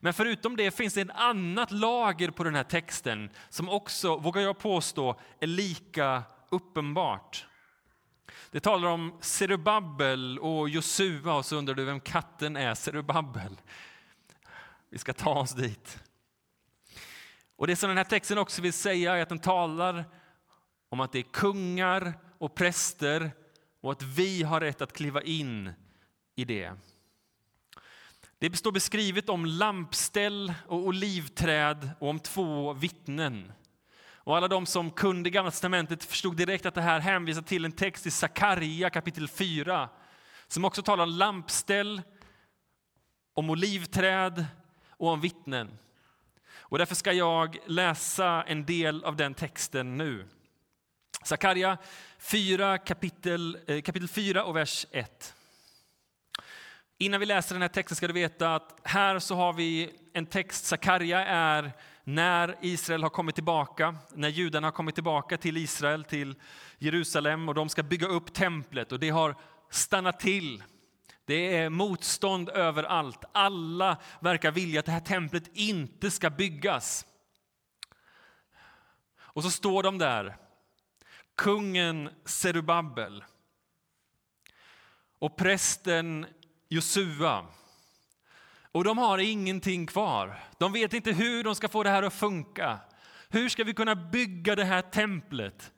Men 0.00 0.14
förutom 0.14 0.56
det 0.56 0.70
finns 0.70 0.94
det 0.94 1.00
ett 1.00 1.10
annat 1.14 1.70
lager 1.70 2.30
på 2.30 2.44
den 2.44 2.54
här 2.54 2.64
texten 2.64 3.30
som 3.48 3.68
också, 3.68 4.16
vågar 4.16 4.42
jag 4.42 4.58
påstå, 4.58 5.20
är 5.40 5.46
lika 5.46 6.22
uppenbart. 6.50 7.46
Det 8.50 8.60
talar 8.60 8.88
om 8.88 9.18
Serubabel 9.20 10.38
och 10.38 10.68
Josua 10.68 11.34
och 11.34 11.46
så 11.46 11.56
undrar 11.56 11.74
du 11.74 11.84
vem 11.84 12.00
katten 12.00 12.56
är 12.56 12.74
Serubabel. 12.74 13.60
Vi 14.90 14.98
ska 14.98 15.12
ta 15.12 15.34
oss 15.34 15.52
dit. 15.52 15.98
Och 17.58 17.66
Det 17.66 17.76
som 17.76 17.88
den 17.88 17.96
här 17.96 18.04
texten 18.04 18.38
också 18.38 18.62
vill 18.62 18.72
säga 18.72 19.16
är 19.16 19.22
att 19.22 19.28
den 19.28 19.38
talar 19.38 20.04
om 20.88 21.00
att 21.00 21.12
det 21.12 21.18
är 21.18 21.22
kungar 21.22 22.12
och 22.38 22.54
präster 22.54 23.30
och 23.80 23.92
att 23.92 24.02
vi 24.02 24.42
har 24.42 24.60
rätt 24.60 24.82
att 24.82 24.92
kliva 24.92 25.22
in 25.22 25.72
i 26.36 26.44
det. 26.44 26.72
Det 28.38 28.56
står 28.56 28.72
beskrivet 28.72 29.28
om 29.28 29.46
lampställ 29.46 30.54
och 30.66 30.78
olivträd 30.78 31.90
och 31.98 32.08
om 32.08 32.20
två 32.20 32.72
vittnen. 32.72 33.52
Och 34.00 34.36
alla 34.36 34.48
de 34.48 34.66
som 34.66 34.90
kunde 34.90 35.30
Gamla 35.30 35.50
testamentet 35.50 36.04
förstod 36.04 36.36
direkt 36.36 36.66
att 36.66 36.74
det 36.74 36.80
här 36.80 37.00
hänvisar 37.00 37.42
till 37.42 37.64
en 37.64 37.72
text 37.72 38.06
i 38.06 38.10
Sakarja 38.10 38.90
kapitel 38.90 39.28
4 39.28 39.88
som 40.46 40.64
också 40.64 40.82
talar 40.82 41.04
om 41.04 41.10
lampställ, 41.10 42.02
om 43.34 43.50
olivträd 43.50 44.46
och 44.88 45.08
om 45.08 45.20
vittnen. 45.20 45.78
Och 46.70 46.78
därför 46.78 46.94
ska 46.94 47.12
jag 47.12 47.58
läsa 47.66 48.44
en 48.46 48.64
del 48.64 49.04
av 49.04 49.16
den 49.16 49.34
texten 49.34 49.96
nu. 49.96 50.26
Sakarja 51.22 51.78
4, 52.18 52.78
kapitel, 52.78 53.58
eh, 53.66 53.80
kapitel 53.80 54.08
4 54.08 54.44
och 54.44 54.56
vers 54.56 54.86
1. 54.90 55.34
Innan 56.98 57.20
vi 57.20 57.26
läser 57.26 57.54
den 57.54 57.62
här 57.62 57.68
texten 57.68 57.96
ska 57.96 58.06
du 58.06 58.12
veta 58.12 58.54
att 58.54 58.80
här 58.82 59.18
så 59.18 59.34
har 59.34 59.52
vi 59.52 59.90
en 60.12 60.26
text, 60.26 60.64
Sakarja 60.64 61.24
är 61.24 61.72
när 62.04 62.56
Israel 62.60 63.02
har 63.02 63.10
kommit 63.10 63.34
tillbaka, 63.34 63.96
när 64.14 64.28
judarna 64.28 64.66
har 64.66 64.72
kommit 64.72 64.94
tillbaka 64.94 65.36
till 65.36 65.56
Israel, 65.56 66.04
till 66.04 66.34
Jerusalem 66.78 67.48
och 67.48 67.54
de 67.54 67.68
ska 67.68 67.82
bygga 67.82 68.06
upp 68.06 68.32
templet 68.32 68.92
och 68.92 69.00
det 69.00 69.10
har 69.10 69.34
stannat 69.70 70.20
till. 70.20 70.62
Det 71.28 71.56
är 71.56 71.68
motstånd 71.68 72.48
överallt. 72.48 73.24
Alla 73.32 73.96
verkar 74.20 74.50
vilja 74.50 74.80
att 74.80 74.86
det 74.86 74.92
här 74.92 75.00
templet 75.00 75.50
inte 75.52 76.10
ska 76.10 76.30
byggas. 76.30 77.06
Och 79.16 79.42
så 79.42 79.50
står 79.50 79.82
de 79.82 79.98
där, 79.98 80.36
kungen 81.36 82.10
Serubabel 82.24 83.24
och 85.18 85.36
prästen 85.36 86.26
Josua. 86.68 87.46
Och 88.72 88.84
de 88.84 88.98
har 88.98 89.18
ingenting 89.18 89.86
kvar. 89.86 90.44
De 90.58 90.72
vet 90.72 90.92
inte 90.92 91.12
hur 91.12 91.44
de 91.44 91.54
ska 91.54 91.68
få 91.68 91.82
det 91.82 91.90
här 91.90 92.02
att 92.02 92.14
funka. 92.14 92.78
Hur 93.28 93.48
ska 93.48 93.64
vi 93.64 93.74
kunna 93.74 93.94
bygga 93.94 94.56
det 94.56 94.64
här 94.64 94.82
templet? 94.82 95.72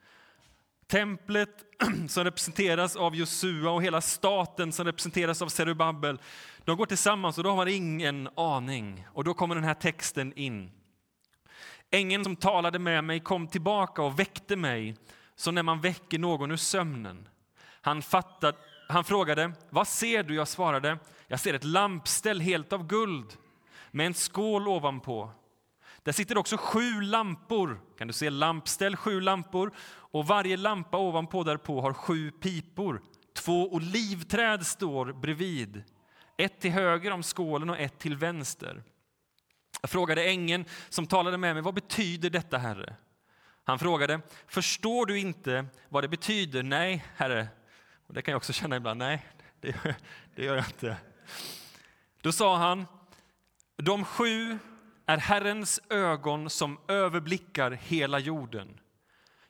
Templet 0.87 1.70
som 2.09 2.25
representeras 2.25 2.97
av 2.97 3.17
Josua 3.17 3.71
och 3.71 3.83
hela 3.83 4.01
staten 4.01 4.73
som 4.73 4.87
representeras 4.87 5.43
av 5.43 5.49
Zerubabel. 5.49 6.21
De 6.65 6.77
går 6.77 6.87
tillsammans 6.87 7.39
och 7.39 7.45
de 7.45 7.59
har 7.59 7.67
ingen 7.67 8.29
aning. 8.35 9.07
Och 9.13 9.25
då 9.25 9.35
kommer 9.35 9.55
den 9.55 9.65
här 9.65 9.75
texten 9.75 10.33
in. 10.37 10.71
Ängeln 11.91 12.25
som 12.25 12.37
talade 12.37 12.79
med 12.79 13.05
mig 13.05 13.21
kom 13.21 13.47
tillbaka 13.47 14.03
och 14.03 14.19
väckte 14.19 14.57
mig 14.57 14.97
som 15.37 15.55
när 15.55 15.63
man 15.63 15.81
väcker 15.81 16.19
någon 16.19 16.51
ur 16.51 16.57
sömnen. 16.57 17.29
Han 17.81 18.03
fattade 18.03 18.57
han 18.91 19.05
frågade, 19.05 19.53
vad 19.71 19.89
ser 19.89 20.23
du? 20.23 20.35
Jag 20.35 20.49
svarade, 20.49 20.99
jag 21.27 21.41
ser 21.41 21.55
ett 21.55 21.65
lampställ 21.65 22.41
helt 22.41 22.73
av 22.73 22.87
guld 22.87 23.37
med 23.91 24.07
en 24.07 24.15
skål 24.15 24.69
ovanpå. 24.69 25.31
Där 26.03 26.13
sitter 26.13 26.39
också 26.39 26.57
sju 26.57 27.01
lampor. 27.01 27.81
Kan 27.99 28.07
du 28.07 28.13
se 28.13 28.31
lampställ, 28.31 28.97
sju 28.97 29.21
lampor 29.21 29.73
och 29.91 30.27
varje 30.27 30.57
lampa 30.57 30.99
ovanpå 30.99 31.45
därpå 31.45 31.81
har 31.81 31.93
sju 31.93 32.31
pipor. 32.31 33.03
Två 33.35 33.73
olivträd 33.73 34.67
står 34.67 35.13
bredvid, 35.13 35.83
ett 36.37 36.61
till 36.61 36.71
höger 36.71 37.11
om 37.11 37.23
skålen 37.23 37.71
och 37.71 37.79
ett 37.79 37.99
till 37.99 38.17
vänster. 38.17 38.83
Jag 39.81 39.91
frågade 39.91 40.25
ängeln 40.25 40.65
som 40.89 41.07
talade 41.07 41.39
med 41.39 41.55
mig, 41.55 41.63
vad 41.63 41.75
betyder 41.75 42.31
detta, 42.31 42.59
Herre? 42.59 42.97
Han 43.65 43.79
frågade, 43.79 44.21
förstår 44.47 45.07
du 45.07 45.19
inte 45.19 45.67
vad 45.89 46.05
det 46.05 46.09
betyder? 46.09 46.63
Nej, 46.63 47.05
Herre, 47.17 47.49
och 48.07 48.15
det 48.15 48.23
kan 48.23 48.33
jag 48.33 48.37
också 48.37 48.53
känna 48.53 48.77
ibland, 48.77 48.99
nej, 48.99 49.27
det, 49.61 49.97
det 50.35 50.45
gör 50.45 50.57
jag 50.57 50.65
inte. 50.65 50.97
Då 52.21 52.33
sa 52.33 52.57
han, 52.57 52.87
de 53.77 54.05
sju 54.05 54.59
är 55.11 55.19
Herrens 55.19 55.81
ögon 55.89 56.51
som 56.51 56.79
överblickar 56.89 57.71
hela 57.71 58.19
jorden. 58.19 58.81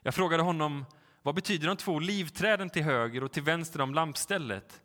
Jag 0.01 0.15
frågade 0.15 0.43
honom, 0.43 0.85
vad 1.21 1.35
betyder 1.35 1.67
de 1.67 1.77
två 1.77 1.99
livträden 1.99 2.69
till 2.69 2.83
höger 2.83 3.23
och 3.23 3.31
till 3.31 3.43
vänster 3.43 3.81
om 3.81 3.93
lampstället? 3.93 4.81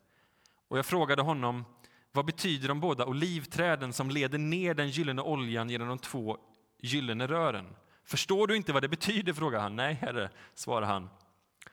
Och 0.69 0.79
jag 0.79 0.87
frågade 0.87 1.23
honom, 1.23 1.65
vad 2.13 2.25
betyder 2.25 2.69
de 2.69 2.81
båda 2.81 3.07
olivträden 3.07 3.93
som 3.93 4.11
leder 4.11 4.39
ner 4.39 4.75
den 4.75 4.91
gyllene 4.91 5.23
oljan 5.23 5.71
genom 5.71 5.89
de 5.89 5.99
två 5.99 6.39
gyllene 6.81 7.27
rören? 7.27 7.77
Förstår 8.05 8.47
du 8.47 8.57
inte 8.57 8.73
vad 8.73 8.83
det 8.83 8.89
betyder? 8.89 9.33
frågade 9.33 9.63
han. 9.63 9.77
Nej, 9.77 9.95
herre, 9.95 10.31
svarade 10.55 10.87
han. 10.87 11.09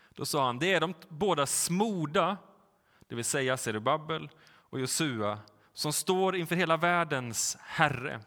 Då 0.09 0.25
sa 0.25 0.45
han, 0.45 0.59
det 0.59 0.73
är 0.73 0.79
de 0.79 0.93
båda 1.09 1.45
smorda, 1.45 2.37
det 3.07 3.15
vill 3.15 3.25
säga 3.25 3.57
Serubabel 3.57 4.29
och 4.45 4.79
Josua, 4.79 5.39
som 5.73 5.93
står 5.93 6.35
inför 6.35 6.55
hela 6.55 6.77
världens 6.77 7.57
Herre. 7.61 8.21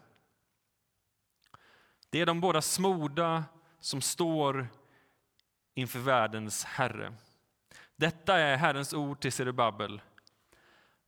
Det 2.09 2.21
är 2.21 2.25
de 2.25 2.41
båda 2.41 2.61
smorda 2.61 3.43
som 3.79 4.01
står 4.01 4.67
inför 5.73 5.99
världens 5.99 6.63
Herre. 6.65 7.13
Detta 7.95 8.37
är 8.37 8.57
Herrens 8.57 8.93
ord 8.93 9.21
till 9.21 9.31
Zerubabel. 9.31 10.01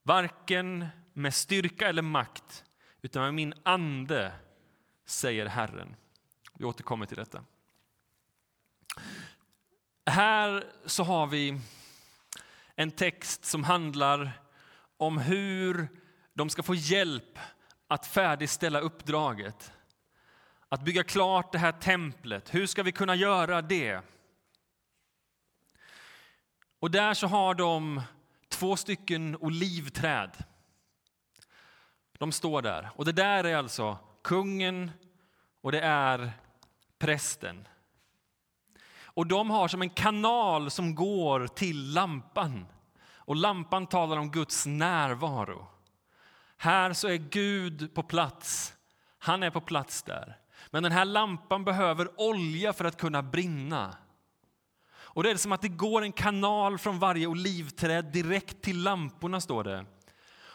Varken 0.03 0.87
med 1.13 1.33
styrka 1.33 1.89
eller 1.89 2.01
makt, 2.01 2.63
utan 3.01 3.23
med 3.23 3.33
min 3.33 3.53
ande, 3.63 4.33
säger 5.05 5.45
Herren. 5.45 5.95
Vi 6.53 6.65
återkommer 6.65 7.05
till 7.05 7.17
detta. 7.17 7.43
Här 10.05 10.63
så 10.85 11.03
har 11.03 11.27
vi 11.27 11.61
en 12.75 12.91
text 12.91 13.45
som 13.45 13.63
handlar 13.63 14.31
om 14.97 15.17
hur 15.17 15.87
de 16.33 16.49
ska 16.49 16.63
få 16.63 16.75
hjälp 16.75 17.39
att 17.87 18.05
färdigställa 18.05 18.79
uppdraget. 18.79 19.71
Att 20.69 20.81
bygga 20.81 21.03
klart 21.03 21.51
det 21.51 21.57
här 21.57 21.71
templet. 21.71 22.53
Hur 22.53 22.65
ska 22.67 22.83
vi 22.83 22.91
kunna 22.91 23.15
göra 23.15 23.61
det? 23.61 24.01
Och 26.79 26.91
där 26.91 27.13
så 27.13 27.27
har 27.27 27.55
de 27.55 28.01
två 28.49 28.75
stycken 28.75 29.35
olivträd. 29.35 30.31
De 32.17 32.31
står 32.31 32.61
där. 32.61 32.89
Och 32.95 33.05
det 33.05 33.11
där 33.11 33.43
är 33.43 33.55
alltså 33.55 33.97
kungen 34.23 34.91
och 35.61 35.71
det 35.71 35.81
är 35.81 36.31
prästen. 36.97 37.67
Och 39.01 39.27
de 39.27 39.49
har 39.49 39.67
som 39.67 39.81
en 39.81 39.89
kanal 39.89 40.71
som 40.71 40.95
går 40.95 41.47
till 41.47 41.93
lampan. 41.93 42.65
Och 43.11 43.35
lampan 43.35 43.87
talar 43.87 44.17
om 44.17 44.31
Guds 44.31 44.65
närvaro. 44.65 45.67
Här 46.57 46.93
så 46.93 47.07
är 47.07 47.17
Gud 47.17 47.95
på 47.95 48.03
plats. 48.03 48.73
Han 49.17 49.43
är 49.43 49.49
på 49.49 49.61
plats 49.61 50.03
där. 50.03 50.37
Men 50.71 50.83
den 50.83 50.91
här 50.91 51.05
lampan 51.05 51.65
behöver 51.65 52.21
olja 52.21 52.73
för 52.73 52.85
att 52.85 52.97
kunna 52.97 53.23
brinna. 53.23 53.95
Och 55.11 55.23
det 55.23 55.31
är 55.31 55.35
som 55.35 55.51
att 55.51 55.61
det 55.61 55.67
går 55.67 56.01
en 56.01 56.11
kanal 56.11 56.77
från 56.77 56.99
varje 56.99 57.27
olivträd 57.27 58.05
direkt 58.05 58.61
till 58.61 58.83
lamporna, 58.83 59.41
står 59.41 59.63
det. 59.63 59.85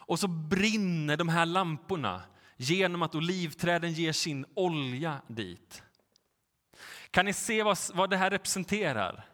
Och 0.06 0.18
så 0.18 0.28
brinner 0.28 1.16
de 1.16 1.28
här 1.28 1.46
lamporna 1.46 2.22
genom 2.56 3.02
att 3.02 3.14
olivträden 3.14 3.92
ger 3.92 4.12
sin 4.12 4.46
olja 4.54 5.20
dit. 5.26 5.82
Kan 7.10 7.24
ni 7.24 7.32
se 7.32 7.62
vad, 7.62 7.78
vad 7.94 8.10
det 8.10 8.16
här 8.16 8.30
representerar? 8.30 9.24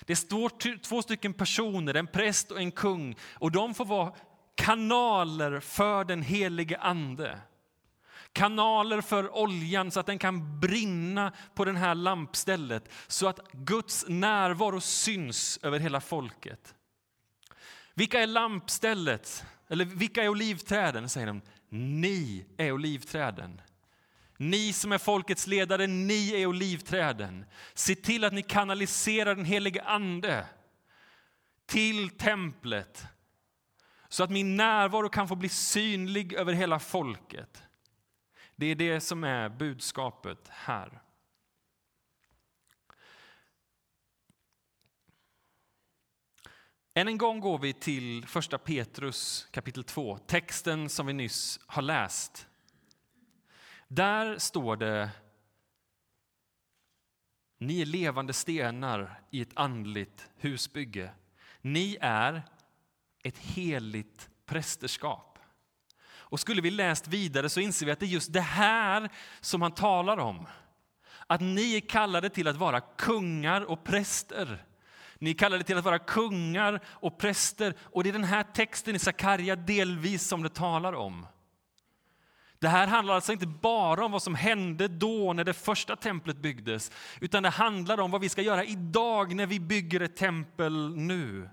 Det 0.00 0.16
står 0.16 0.78
två 0.78 1.02
stycken 1.02 1.32
personer, 1.32 1.94
en 1.94 2.06
präst 2.06 2.50
och 2.50 2.58
en 2.60 2.72
kung, 2.72 3.16
och 3.32 3.52
de 3.52 3.74
får 3.74 3.84
vara 3.84 4.12
kanaler 4.54 5.60
för 5.60 6.04
den 6.04 6.22
helige 6.22 6.78
Ande. 6.78 7.40
Kanaler 8.32 9.00
för 9.00 9.36
oljan 9.36 9.90
så 9.90 10.00
att 10.00 10.06
den 10.06 10.18
kan 10.18 10.60
brinna 10.60 11.32
på 11.54 11.64
det 11.64 11.72
här 11.72 11.94
lampstället 11.94 12.92
så 13.06 13.28
att 13.28 13.52
Guds 13.52 14.04
närvaro 14.08 14.80
syns 14.80 15.58
över 15.62 15.78
hela 15.78 16.00
folket. 16.00 16.74
Vilka 17.94 18.20
är 18.20 18.26
lampstället? 18.26 19.44
Eller 19.68 19.84
vilka 19.84 20.24
är 20.24 20.28
olivträden? 20.28 21.08
säger 21.08 21.26
de. 21.26 21.42
Ni 21.68 22.46
är 22.56 22.72
olivträden. 22.72 23.60
Ni 24.36 24.72
som 24.72 24.92
är 24.92 24.98
folkets 24.98 25.46
ledare, 25.46 25.86
ni 25.86 26.42
är 26.42 26.46
olivträden. 26.46 27.44
Se 27.74 27.94
till 27.94 28.24
att 28.24 28.32
ni 28.32 28.42
kanaliserar 28.42 29.34
den 29.34 29.44
helige 29.44 29.82
Ande 29.82 30.46
till 31.66 32.10
templet 32.10 33.06
så 34.08 34.24
att 34.24 34.30
min 34.30 34.56
närvaro 34.56 35.08
kan 35.08 35.28
få 35.28 35.34
bli 35.34 35.48
synlig 35.48 36.32
över 36.32 36.52
hela 36.52 36.78
folket. 36.78 37.62
Det 38.60 38.66
är 38.66 38.74
det 38.74 39.00
som 39.00 39.24
är 39.24 39.48
budskapet 39.48 40.48
här. 40.48 41.02
Än 46.94 47.08
en 47.08 47.18
gång 47.18 47.40
går 47.40 47.58
vi 47.58 47.72
till 47.72 48.26
första 48.26 48.58
Petrus 48.58 49.48
kapitel 49.50 49.84
2, 49.84 50.18
texten 50.18 50.88
som 50.88 51.06
vi 51.06 51.12
nyss 51.12 51.60
har 51.66 51.82
läst. 51.82 52.48
Där 53.88 54.38
står 54.38 54.76
det 54.76 55.10
Ni 57.58 57.80
är 57.80 57.86
levande 57.86 58.32
stenar 58.32 59.20
i 59.30 59.40
ett 59.40 59.56
andligt 59.56 60.30
husbygge. 60.36 61.10
Ni 61.60 61.98
är 62.00 62.42
ett 63.22 63.38
heligt 63.38 64.30
prästerskap. 64.46 65.27
Och 66.30 66.40
skulle 66.40 66.62
vi 66.62 66.70
läst 66.70 67.08
vidare 67.08 67.48
så 67.48 67.60
inser 67.60 67.86
vi 67.86 67.92
att 67.92 68.00
det 68.00 68.06
är 68.06 68.08
just 68.08 68.32
det 68.32 68.40
här 68.40 69.08
som 69.40 69.62
han 69.62 69.72
talar 69.72 70.16
om. 70.16 70.46
Att 71.26 71.40
ni 71.40 71.76
är 71.76 71.80
kallade 71.80 72.30
till 72.30 72.48
att 72.48 72.56
vara 72.56 72.80
kungar 72.80 73.60
och 73.60 73.84
präster. 73.84 74.64
Ni 75.18 75.30
är 75.30 75.34
kallade 75.34 75.64
till 75.64 75.78
att 75.78 75.84
vara 75.84 75.98
kungar 75.98 76.80
och 76.86 77.18
präster. 77.18 77.74
Och 77.82 78.02
det 78.02 78.10
är 78.10 78.12
den 78.12 78.24
här 78.24 78.42
texten 78.42 78.96
i 78.96 78.98
Sakarja 78.98 79.56
delvis 79.56 80.26
som 80.26 80.42
det 80.42 80.48
talar 80.48 80.92
om. 80.92 81.26
Det 82.58 82.68
här 82.68 82.86
handlar 82.86 83.14
alltså 83.14 83.32
inte 83.32 83.46
bara 83.46 84.04
om 84.04 84.12
vad 84.12 84.22
som 84.22 84.34
hände 84.34 84.88
då 84.88 85.32
när 85.32 85.44
det 85.44 85.54
första 85.54 85.96
templet 85.96 86.36
byggdes, 86.36 86.92
utan 87.20 87.42
det 87.42 87.48
handlar 87.48 88.00
om 88.00 88.10
vad 88.10 88.20
vi 88.20 88.28
ska 88.28 88.42
göra 88.42 88.64
idag 88.64 89.34
när 89.34 89.46
vi 89.46 89.60
bygger 89.60 90.00
ett 90.00 90.16
tempel 90.16 90.96
nu. 90.96 91.48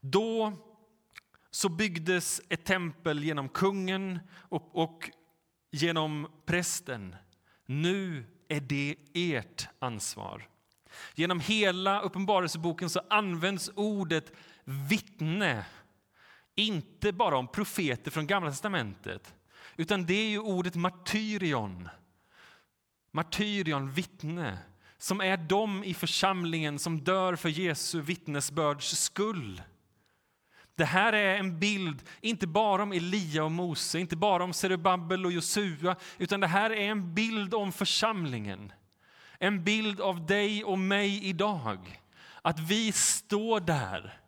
Då 0.00 0.52
så 1.50 1.68
byggdes 1.68 2.40
ett 2.48 2.64
tempel 2.64 3.24
genom 3.24 3.48
kungen 3.48 4.18
och, 4.32 4.82
och 4.82 5.10
genom 5.70 6.28
prästen. 6.46 7.16
Nu 7.66 8.24
är 8.48 8.60
det 8.60 8.96
ert 9.14 9.68
ansvar. 9.78 10.48
Genom 11.14 11.40
hela 11.40 12.00
Uppenbarelseboken 12.00 12.90
så 12.90 13.00
används 13.10 13.70
ordet 13.74 14.32
vittne 14.64 15.64
inte 16.54 17.12
bara 17.12 17.36
om 17.38 17.48
profeter 17.48 18.10
från 18.10 18.26
Gamla 18.26 18.50
testamentet, 18.50 19.34
utan 19.76 20.06
det 20.06 20.14
är 20.14 20.28
ju 20.28 20.38
ordet 20.38 20.74
martyrion. 20.74 21.88
Martyrion, 23.12 23.92
vittne, 23.92 24.58
som 24.98 25.20
är 25.20 25.36
de 25.36 25.84
i 25.84 25.94
församlingen 25.94 26.78
som 26.78 27.00
dör 27.00 27.36
för 27.36 27.48
Jesu 27.48 28.00
vittnesbörds 28.00 28.98
skull. 28.98 29.62
Det 30.74 30.84
här 30.84 31.12
är 31.12 31.36
en 31.36 31.58
bild, 31.58 32.02
inte 32.20 32.46
bara 32.46 32.82
om 32.82 32.92
Elia 32.92 33.44
och 33.44 33.52
Mose, 33.52 33.98
inte 33.98 34.16
bara 34.16 34.44
om 34.44 34.52
Serubabel 34.52 35.26
och 35.26 35.32
Josua, 35.32 35.96
utan 36.18 36.40
det 36.40 36.46
här 36.46 36.70
är 36.70 36.90
en 36.90 37.14
bild 37.14 37.54
om 37.54 37.72
församlingen. 37.72 38.72
En 39.38 39.64
bild 39.64 40.00
av 40.00 40.26
dig 40.26 40.64
och 40.64 40.78
mig 40.78 41.24
idag. 41.24 42.00
Att 42.42 42.58
vi 42.58 42.92
står 42.92 43.60
där 43.60 44.20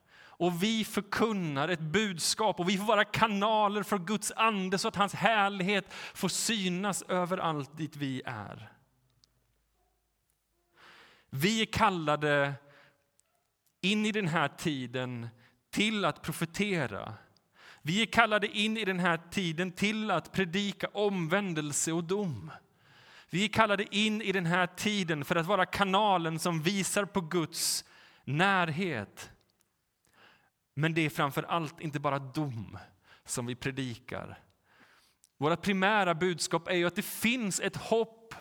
och 0.42 0.62
vi 0.62 0.84
förkunnar 0.84 1.68
ett 1.68 1.80
budskap 1.80 2.60
och 2.60 2.68
vi 2.68 2.78
får 2.78 2.84
vara 2.84 3.04
kanaler 3.04 3.82
för 3.82 3.98
Guds 3.98 4.32
ande 4.36 4.78
så 4.78 4.88
att 4.88 4.96
hans 4.96 5.14
härlighet 5.14 5.92
får 6.14 6.28
synas 6.28 7.02
överallt 7.02 7.76
dit 7.76 7.96
vi 7.96 8.22
är. 8.24 8.72
Vi 11.30 11.62
är 11.62 11.66
kallade 11.66 12.54
in 13.80 14.06
i 14.06 14.12
den 14.12 14.28
här 14.28 14.48
tiden 14.48 15.28
till 15.72 16.04
att 16.04 16.22
profetera. 16.22 17.14
Vi 17.82 18.02
är 18.02 18.06
kallade 18.06 18.46
in 18.46 18.76
i 18.76 18.84
den 18.84 19.00
här 19.00 19.20
tiden 19.30 19.72
till 19.72 20.10
att 20.10 20.32
predika 20.32 20.88
omvändelse 20.92 21.92
och 21.92 22.04
dom. 22.04 22.50
Vi 23.30 23.44
är 23.44 23.48
kallade 23.48 23.96
in 23.96 24.22
i 24.22 24.32
den 24.32 24.46
här 24.46 24.66
tiden 24.66 25.24
för 25.24 25.36
att 25.36 25.46
vara 25.46 25.66
kanalen 25.66 26.38
som 26.38 26.62
visar 26.62 27.04
på 27.04 27.20
Guds 27.20 27.84
närhet. 28.24 29.30
Men 30.74 30.94
det 30.94 31.00
är 31.00 31.10
framför 31.10 31.42
allt 31.42 31.80
inte 31.80 32.00
bara 32.00 32.18
dom 32.18 32.78
som 33.24 33.46
vi 33.46 33.54
predikar. 33.54 34.38
Vårt 35.38 35.62
primära 35.62 36.14
budskap 36.14 36.68
är 36.68 36.76
ju 36.76 36.86
att 36.86 36.96
det 36.96 37.02
finns 37.02 37.60
ett 37.60 37.76
hopp, 37.76 38.34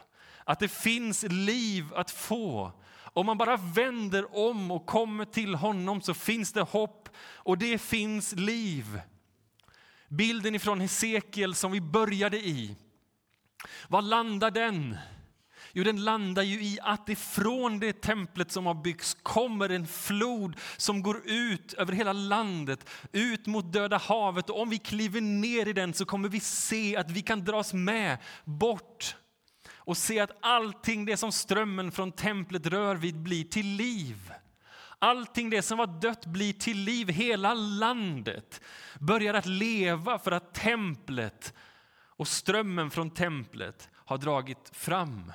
att 0.44 0.60
det 0.60 0.68
finns 0.68 1.24
liv 1.24 1.94
att 1.94 2.12
få. 2.12 2.72
Om 3.14 3.26
man 3.26 3.38
bara 3.38 3.58
vänder 3.58 4.38
om 4.38 4.72
och 4.72 4.86
kommer 4.86 5.26
till 5.26 5.56
honom 5.56 6.02
så 6.02 6.14
finns 6.14 6.54
det 6.54 6.62
hopp 6.62 7.10
och 7.20 7.58
det 7.58 7.78
finns 7.78 8.34
liv. 8.34 9.02
Bilden 10.08 10.56
ifrån 10.56 10.82
Hesekiel 10.82 11.56
som 11.56 11.72
vi 11.72 11.82
började 11.82 12.38
i, 12.38 12.76
var 13.88 14.02
landar 14.02 14.52
den? 14.52 14.98
Jo, 15.74 15.84
den 15.84 16.04
landar 16.04 16.44
ju 16.44 16.64
i 16.64 16.80
att 16.82 17.10
ifrån 17.10 17.80
det 17.80 18.02
templet 18.02 18.52
som 18.52 18.66
har 18.66 18.74
byggts 18.74 19.18
kommer 19.24 19.70
en 19.70 19.88
flod 19.88 20.56
som 20.78 21.02
går 21.02 21.22
ut 21.26 21.74
över 21.74 21.94
hela 21.94 22.14
landet, 22.14 22.90
ut 23.12 23.48
mot 23.48 23.74
Döda 23.74 23.98
havet. 23.98 24.50
Och 24.50 24.62
om 24.62 24.70
vi 24.70 24.78
kliver 24.78 25.22
ner 25.22 25.68
i 25.68 25.74
den 25.74 25.94
så 25.94 26.06
kommer 26.06 26.30
vi 26.30 26.40
se 26.40 26.96
att 26.96 27.12
vi 27.12 27.22
kan 27.22 27.46
dras 27.46 27.74
med 27.74 28.18
bort 28.44 29.16
och 29.86 29.98
se 29.98 30.20
att 30.20 30.38
allting 30.42 31.06
det 31.06 31.18
som 31.18 31.32
strömmen 31.32 31.92
från 31.92 32.12
templet 32.12 32.66
rör 32.66 32.96
vid 32.96 33.20
blir 33.20 33.44
till 33.44 33.68
liv. 33.68 34.34
Allting 35.00 35.50
det 35.50 35.62
som 35.62 35.78
var 35.78 36.02
dött 36.02 36.26
blir 36.26 36.54
till 36.54 36.78
liv. 36.78 37.10
Hela 37.10 37.54
landet 37.54 38.62
börjar 39.00 39.34
att 39.34 39.46
leva 39.46 40.20
för 40.20 40.32
att 40.32 40.54
templet 40.54 41.54
och 42.22 42.28
strömmen 42.28 42.92
från 42.92 43.12
templet 43.12 43.90
har 43.94 44.18
dragit 44.18 44.70
fram. 44.74 45.32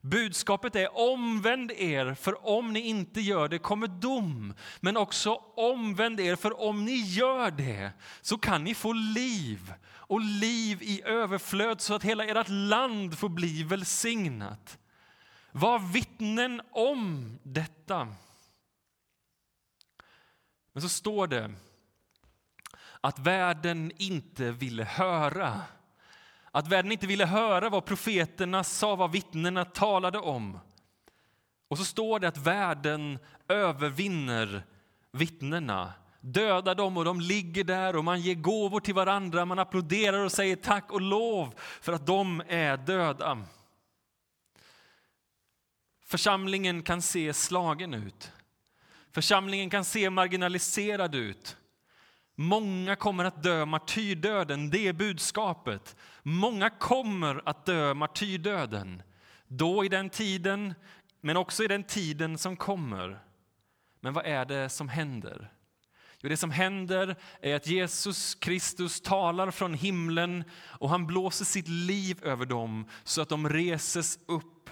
Budskapet 0.00 0.76
är 0.76 0.96
omvänd 0.98 1.72
er, 1.72 2.14
för 2.14 2.46
om 2.48 2.72
ni 2.72 2.80
inte 2.80 3.20
gör 3.20 3.48
det 3.48 3.58
kommer 3.58 3.86
dom. 3.86 4.54
Men 4.80 4.96
också 4.96 5.34
omvänd 5.56 6.20
er, 6.20 6.36
för 6.36 6.60
om 6.60 6.84
ni 6.84 6.96
gör 6.96 7.50
det 7.50 7.92
så 8.20 8.38
kan 8.38 8.64
ni 8.64 8.74
få 8.74 8.92
liv 8.92 9.72
och 9.88 10.20
liv 10.20 10.82
i 10.82 11.02
överflöd 11.04 11.80
så 11.80 11.94
att 11.94 12.02
hela 12.02 12.24
ert 12.24 12.48
land 12.48 13.18
får 13.18 13.28
bli 13.28 13.62
välsignat. 13.62 14.78
Var 15.52 15.78
vittnen 15.78 16.62
om 16.72 17.38
detta. 17.42 18.08
Men 20.72 20.82
så 20.82 20.88
står 20.88 21.26
det 21.26 21.54
att 23.00 23.18
världen 23.18 23.92
inte 23.96 24.50
ville 24.50 24.84
höra. 24.84 25.60
Att 26.52 26.68
världen 26.68 26.92
inte 26.92 27.06
ville 27.06 27.26
höra 27.26 27.68
vad 27.68 27.84
profeterna 27.84 28.64
sa, 28.64 28.96
vad 28.96 29.12
vittnena 29.12 29.64
talade 29.64 30.18
om. 30.18 30.58
Och 31.68 31.78
så 31.78 31.84
står 31.84 32.20
det 32.20 32.28
att 32.28 32.36
världen 32.36 33.18
övervinner 33.48 34.62
vittnena. 35.12 35.92
Dödar 36.20 36.74
dem 36.74 36.96
och 36.96 37.04
de 37.04 37.20
ligger 37.20 37.64
där 37.64 37.96
och 37.96 38.04
man 38.04 38.20
ger 38.20 38.34
gåvor 38.34 38.80
till 38.80 38.94
varandra. 38.94 39.44
Man 39.44 39.58
applåderar 39.58 40.24
och 40.24 40.32
säger 40.32 40.56
tack 40.56 40.92
och 40.92 41.00
lov 41.00 41.54
för 41.58 41.92
att 41.92 42.06
de 42.06 42.42
är 42.48 42.76
döda. 42.76 43.44
Församlingen 46.04 46.82
kan 46.82 47.02
se 47.02 47.32
slagen 47.32 47.94
ut. 47.94 48.32
Församlingen 49.12 49.70
kan 49.70 49.84
se 49.84 50.10
marginaliserad 50.10 51.14
ut. 51.14 51.56
Många 52.40 52.96
kommer 52.96 53.24
att 53.24 53.42
dö 53.42 53.64
martyrdöden, 53.64 54.70
det 54.70 54.88
är 54.88 54.92
budskapet. 54.92 55.96
Många 56.22 56.70
kommer 56.70 57.42
att 57.44 57.66
dö 57.66 57.94
martyrdöden. 57.94 59.02
Då 59.48 59.84
i 59.84 59.88
den 59.88 60.10
tiden, 60.10 60.74
men 61.20 61.36
också 61.36 61.64
i 61.64 61.68
den 61.68 61.84
tiden 61.84 62.38
som 62.38 62.56
kommer. 62.56 63.20
Men 64.00 64.12
vad 64.12 64.26
är 64.26 64.44
det 64.44 64.68
som 64.68 64.88
händer? 64.88 65.52
Jo, 66.20 66.28
det 66.28 66.36
som 66.36 66.50
händer 66.50 67.16
är 67.40 67.56
att 67.56 67.66
Jesus 67.66 68.34
Kristus 68.34 69.00
talar 69.00 69.50
från 69.50 69.74
himlen 69.74 70.44
och 70.62 70.90
han 70.90 71.06
blåser 71.06 71.44
sitt 71.44 71.68
liv 71.68 72.18
över 72.22 72.46
dem 72.46 72.84
så 73.04 73.22
att 73.22 73.28
de 73.28 73.48
reses 73.48 74.18
upp. 74.26 74.70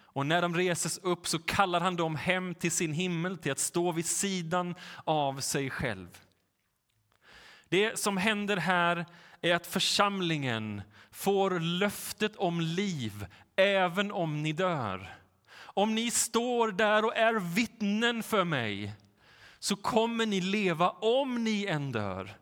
Och 0.00 0.26
när 0.26 0.42
de 0.42 0.56
reses 0.56 0.98
upp 0.98 1.28
så 1.28 1.38
kallar 1.38 1.80
han 1.80 1.96
dem 1.96 2.16
hem 2.16 2.54
till 2.54 2.72
sin 2.72 2.92
himmel, 2.92 3.38
till 3.38 3.52
att 3.52 3.58
stå 3.58 3.92
vid 3.92 4.06
sidan 4.06 4.74
av 5.04 5.40
sig 5.40 5.70
själv. 5.70 6.08
Det 7.68 7.98
som 7.98 8.16
händer 8.16 8.56
här 8.56 9.06
är 9.40 9.54
att 9.54 9.66
församlingen 9.66 10.82
får 11.10 11.60
löftet 11.60 12.36
om 12.36 12.60
liv 12.60 13.26
även 13.56 14.12
om 14.12 14.42
ni 14.42 14.52
dör. 14.52 15.16
Om 15.58 15.94
ni 15.94 16.10
står 16.10 16.72
där 16.72 17.04
och 17.04 17.16
är 17.16 17.54
vittnen 17.54 18.22
för 18.22 18.44
mig 18.44 18.92
så 19.58 19.76
kommer 19.76 20.26
ni 20.26 20.40
leva 20.40 20.90
om 20.90 21.44
ni 21.44 21.66
än 21.66 21.92
dör. 21.92 22.36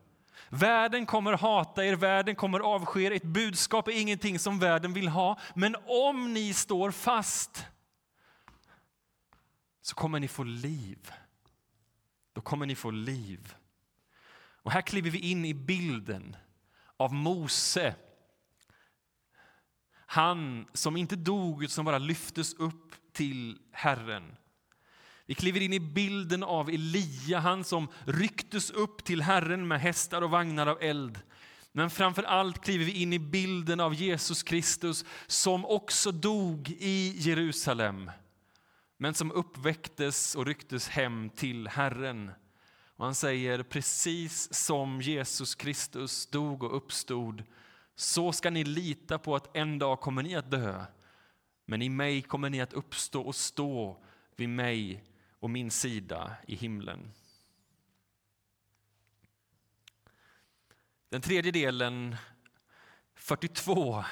Världen 0.49 1.05
kommer 1.05 1.33
hata 1.33 1.85
er, 1.85 1.95
världen 1.95 2.35
kommer 2.35 2.59
avsky 2.59 3.03
er. 3.03 3.11
Ett 3.11 3.23
budskap 3.23 3.87
är 3.87 3.91
ingenting 3.91 4.39
som 4.39 4.59
världen 4.59 4.93
vill 4.93 5.07
ha. 5.07 5.39
Men 5.53 5.75
om 5.85 6.33
ni 6.33 6.53
står 6.53 6.91
fast 6.91 7.65
så 9.81 9.95
kommer 9.95 10.19
ni 10.19 10.27
få 10.27 10.43
liv. 10.43 11.11
Då 12.33 12.41
kommer 12.41 12.65
ni 12.65 12.75
få 12.75 12.91
liv. 12.91 13.55
Och 14.65 14.71
här 14.71 14.81
kliver 14.81 15.09
vi 15.09 15.19
in 15.19 15.45
i 15.45 15.53
bilden 15.53 16.35
av 16.97 17.13
Mose. 17.13 17.95
Han 20.05 20.67
som 20.73 20.97
inte 20.97 21.15
dog, 21.15 21.69
som 21.69 21.85
bara 21.85 21.97
lyftes 21.97 22.53
upp 22.53 22.95
till 23.13 23.57
Herren. 23.71 24.35
Vi 25.25 25.35
kliver 25.35 25.61
in 25.61 25.73
i 25.73 25.79
bilden 25.79 26.43
av 26.43 26.69
Elia, 26.69 27.39
han 27.39 27.63
som 27.63 27.87
rycktes 28.05 28.71
upp 28.71 29.03
till 29.03 29.21
Herren 29.21 29.67
med 29.67 29.81
hästar 29.81 30.21
och 30.21 30.29
vagnar 30.29 30.67
av 30.67 30.77
eld. 30.81 31.19
Men 31.71 31.89
framför 31.89 32.23
allt 32.23 32.63
kliver 32.63 32.85
vi 32.85 33.01
in 33.01 33.13
i 33.13 33.19
bilden 33.19 33.79
av 33.79 33.93
Jesus 33.93 34.43
Kristus 34.43 35.05
som 35.27 35.65
också 35.65 36.11
dog 36.11 36.69
i 36.79 37.13
Jerusalem 37.17 38.11
men 38.97 39.13
som 39.13 39.31
uppväcktes 39.31 40.35
och 40.35 40.45
rycktes 40.45 40.87
hem 40.87 41.29
till 41.29 41.67
Herren. 41.67 42.31
Och 42.95 43.05
han 43.05 43.15
säger 43.15 43.63
precis 43.63 44.53
som 44.53 45.01
Jesus 45.01 45.55
Kristus 45.55 46.27
dog 46.27 46.63
och 46.63 46.77
uppstod 46.77 47.43
så 47.95 48.31
ska 48.31 48.49
ni 48.49 48.63
lita 48.63 49.19
på 49.19 49.35
att 49.35 49.57
en 49.57 49.79
dag 49.79 50.01
kommer 50.01 50.23
ni 50.23 50.35
att 50.35 50.51
dö 50.51 50.85
men 51.65 51.81
i 51.81 51.89
mig 51.89 52.21
kommer 52.21 52.49
ni 52.49 52.61
att 52.61 52.73
uppstå 52.73 53.21
och 53.21 53.35
stå 53.35 54.03
vid 54.35 54.49
mig 54.49 55.03
och 55.39 55.49
min 55.49 55.71
sida 55.71 56.35
i 56.47 56.55
himlen. 56.55 57.11
Den 61.09 61.21
tredje 61.21 61.51
delen, 61.51 62.15
42. 63.15 64.03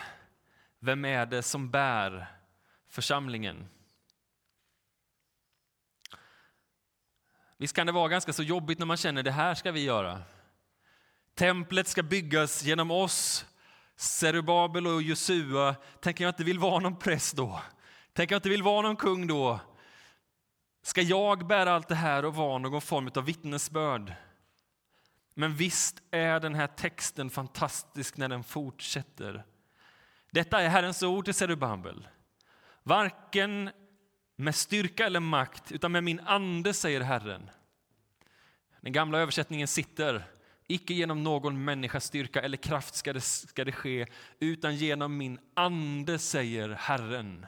Vem 0.79 1.05
är 1.05 1.25
det 1.25 1.43
som 1.43 1.69
bär 1.71 2.27
församlingen? 2.87 3.69
Visst 7.57 7.75
kan 7.75 7.87
det 7.87 7.93
vara 7.93 8.07
ganska 8.07 8.33
så 8.33 8.43
jobbigt 8.43 8.79
när 8.79 8.85
man 8.85 8.97
känner 8.97 9.23
det 9.23 9.31
här 9.31 9.55
ska 9.55 9.71
vi 9.71 9.83
göra. 9.83 10.21
Templet 11.35 11.87
ska 11.87 12.03
byggas 12.03 12.63
genom 12.63 12.91
oss. 12.91 13.45
Zerubabel 13.95 14.87
och 14.87 15.01
Josua. 15.01 15.75
Tänk 16.01 16.19
jag 16.19 16.29
inte 16.29 16.43
vill 16.43 16.59
vara 16.59 16.79
någon 16.79 16.99
präst 16.99 17.35
då? 17.35 17.61
Tänk 18.13 18.31
jag 18.31 18.37
inte 18.37 18.49
vill 18.49 18.63
vara 18.63 18.81
någon 18.81 18.95
kung 18.95 19.27
då? 19.27 19.59
Ska 20.83 21.01
jag 21.01 21.47
bära 21.47 21.73
allt 21.73 21.87
det 21.87 21.95
här 21.95 22.25
och 22.25 22.35
vara 22.35 22.57
någon 22.57 22.81
form 22.81 23.11
av 23.15 23.25
vittnesbörd? 23.25 24.13
Men 25.33 25.55
visst 25.55 26.01
är 26.11 26.39
den 26.39 26.55
här 26.55 26.67
texten 26.67 27.29
fantastisk 27.29 28.17
när 28.17 28.29
den 28.29 28.43
fortsätter. 28.43 29.43
Detta 30.31 30.61
är 30.61 30.69
Herrens 30.69 31.03
ord 31.03 31.25
till 31.25 31.33
Zerubabel. 31.33 32.07
Varken 32.83 33.69
med 34.43 34.55
styrka 34.55 35.05
eller 35.05 35.19
makt, 35.19 35.71
utan 35.71 35.91
med 35.91 36.03
min 36.03 36.19
ande, 36.19 36.73
säger 36.73 37.01
Herren. 37.01 37.49
Den 38.81 38.93
gamla 38.93 39.19
översättningen 39.19 39.67
sitter. 39.67 40.23
Icke 40.67 40.93
genom 40.93 41.23
någon 41.23 41.63
människas 41.63 42.05
styrka 42.05 42.41
eller 42.41 42.57
kraft 42.57 42.95
ska 42.95 43.13
det, 43.13 43.21
ska 43.21 43.65
det 43.65 43.71
ske, 43.71 44.05
utan 44.39 44.75
genom 44.75 45.17
min 45.17 45.39
ande, 45.53 46.19
säger 46.19 46.69
Herren. 46.69 47.45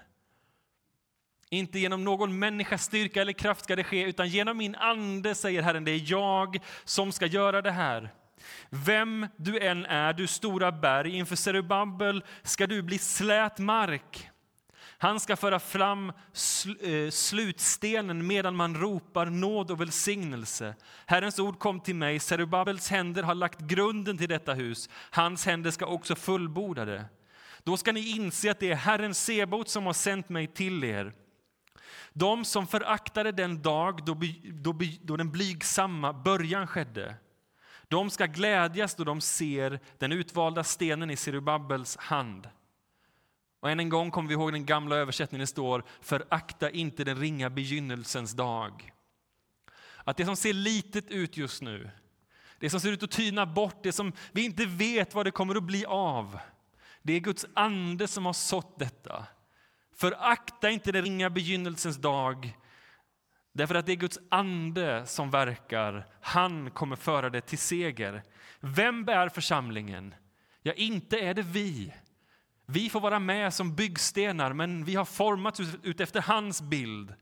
Inte 1.49 1.79
genom 1.79 2.03
någon 2.03 2.39
människas 2.39 2.84
styrka 2.84 3.21
eller 3.21 3.34
kraft 3.34 3.63
ska 3.63 3.75
det 3.75 3.84
ske, 3.84 4.03
utan 4.03 4.27
genom 4.27 4.58
min 4.58 4.75
ande, 4.75 5.36
säger 5.36 5.62
Herren. 5.62 5.86
Det 5.86 5.91
är 5.91 6.12
jag 6.12 6.60
som 6.84 7.12
ska 7.12 7.25
göra 7.25 7.62
det 7.62 7.71
här. 7.71 8.13
Vem 8.69 9.27
du 9.36 9.60
än 9.60 9.86
är, 9.86 10.13
du 10.13 10.27
stora 10.27 10.71
berg, 10.71 11.15
inför 11.15 11.36
Serubabel 11.36 12.23
ska 12.43 12.67
du 12.67 12.81
bli 12.81 12.97
slät 12.97 13.60
mark. 13.60 14.29
Han 15.06 15.20
ska 15.20 15.36
föra 15.36 15.60
fram 15.60 16.12
sl 16.34 16.72
eh, 16.82 17.10
slutstenen 17.10 18.28
medan 18.28 18.56
man 18.56 18.76
ropar 18.76 19.26
nåd 19.26 19.72
och 19.72 19.82
välsignelse. 19.82 20.76
Herrens 21.06 21.39
ord 21.39 21.60
kom 21.60 21.80
till 21.80 21.96
mig, 21.96 22.20
Serubabels 22.20 22.89
händer 22.89 23.24
har 23.24 23.36
lagt 23.36 23.60
grunden 23.60 24.18
till 24.18 24.30
detta 24.30 24.54
hus. 24.54 24.89
Hans 24.94 25.46
händer 25.46 25.72
ska 25.72 25.86
också 25.86 26.15
fullborda 26.15 26.86
det. 26.86 27.06
Då 27.64 27.78
ska 27.78 27.91
ni 27.91 28.10
inse 28.10 28.51
att 28.51 28.60
det 28.60 28.72
är 28.72 28.76
Herren 28.76 29.14
Sebot 29.14 29.70
som 29.70 29.86
har 29.86 29.93
sänt 29.93 30.30
mig 30.30 30.47
till 30.47 30.84
er. 30.84 31.14
De 32.14 32.45
som 32.45 32.68
föraktade 32.68 33.32
den 33.32 33.62
dag 33.62 34.06
då, 34.06 34.18
då, 34.53 34.80
då 35.01 35.18
den 35.18 35.32
blygsamma 35.32 36.14
början 36.14 36.68
skedde, 36.68 37.16
de 37.88 38.10
ska 38.10 38.26
glädjas 38.26 38.95
då 38.95 39.03
de 39.03 39.22
ser 39.22 39.80
den 39.97 40.12
utvalda 40.12 40.64
stenen 40.64 41.12
i 41.12 41.16
Serubabels 41.16 41.97
hand. 41.97 42.49
Och 43.66 43.72
än 43.72 43.80
en 43.80 43.89
gång 43.89 44.11
kommer 44.11 44.30
vi 44.30 44.34
ihåg 44.34 44.51
den 44.51 44.66
gamla 44.66 44.95
översättningen 44.95 45.39
det 45.39 45.47
står 45.47 45.84
förakta 46.01 46.70
inte 46.70 47.03
den 47.03 47.20
ringa 47.20 47.49
begynnelsens 47.49 48.32
dag. 48.34 48.91
Att 50.03 50.18
det 50.18 50.26
som 50.26 50.36
ser 50.36 50.53
litet 50.53 51.11
ut 51.11 51.38
just 51.38 51.61
nu, 51.61 51.89
det 52.59 52.70
som 52.70 52.80
ser 52.80 52.91
ut 52.91 53.03
att 53.03 53.11
tyna 53.11 53.45
bort, 53.45 53.84
det 53.84 53.91
som 53.91 54.13
vi 54.32 54.45
inte 54.45 54.66
vet 54.66 55.16
vad 55.16 55.26
det 55.26 55.32
kommer 55.32 55.55
att 55.55 55.63
bli 55.63 55.86
av. 55.86 56.39
Det 57.01 57.13
är 57.13 57.20
Guds 57.20 57.45
ande 57.53 58.07
som 58.07 58.26
har 58.26 58.34
sått 58.34 58.80
detta 58.80 59.26
Förakta 59.95 60.70
inte 60.70 60.91
den 60.91 61.03
ringa 61.03 61.30
begynnelsens 61.30 61.97
dag, 61.97 62.57
därför 63.53 63.76
att 63.76 63.86
det 63.86 63.91
är 63.91 63.95
Guds 63.95 64.20
ande 64.30 65.05
som 65.05 65.32
verkar. 65.32 66.07
Han 66.22 66.72
kommer 66.72 66.95
föra 66.95 67.30
det 67.30 67.41
till 67.41 67.59
seger. 67.59 68.24
Vem 68.59 69.05
bär 69.05 69.30
församlingen? 69.30 70.16
Ja, 70.61 70.74
inte 70.74 71.20
är 71.20 71.34
det 71.34 71.41
vi. 71.41 71.93
Vi 72.66 72.89
får 72.89 72.99
vara 72.99 73.20
med 73.20 73.53
som 73.53 73.76
byggstenar, 73.76 74.53
men 74.53 74.86
vi 74.86 74.95
har 74.95 75.05
formats 75.05 75.59
ut 75.84 75.99
efter 75.99 76.22
hans 76.22 76.61
bild. 76.61 77.13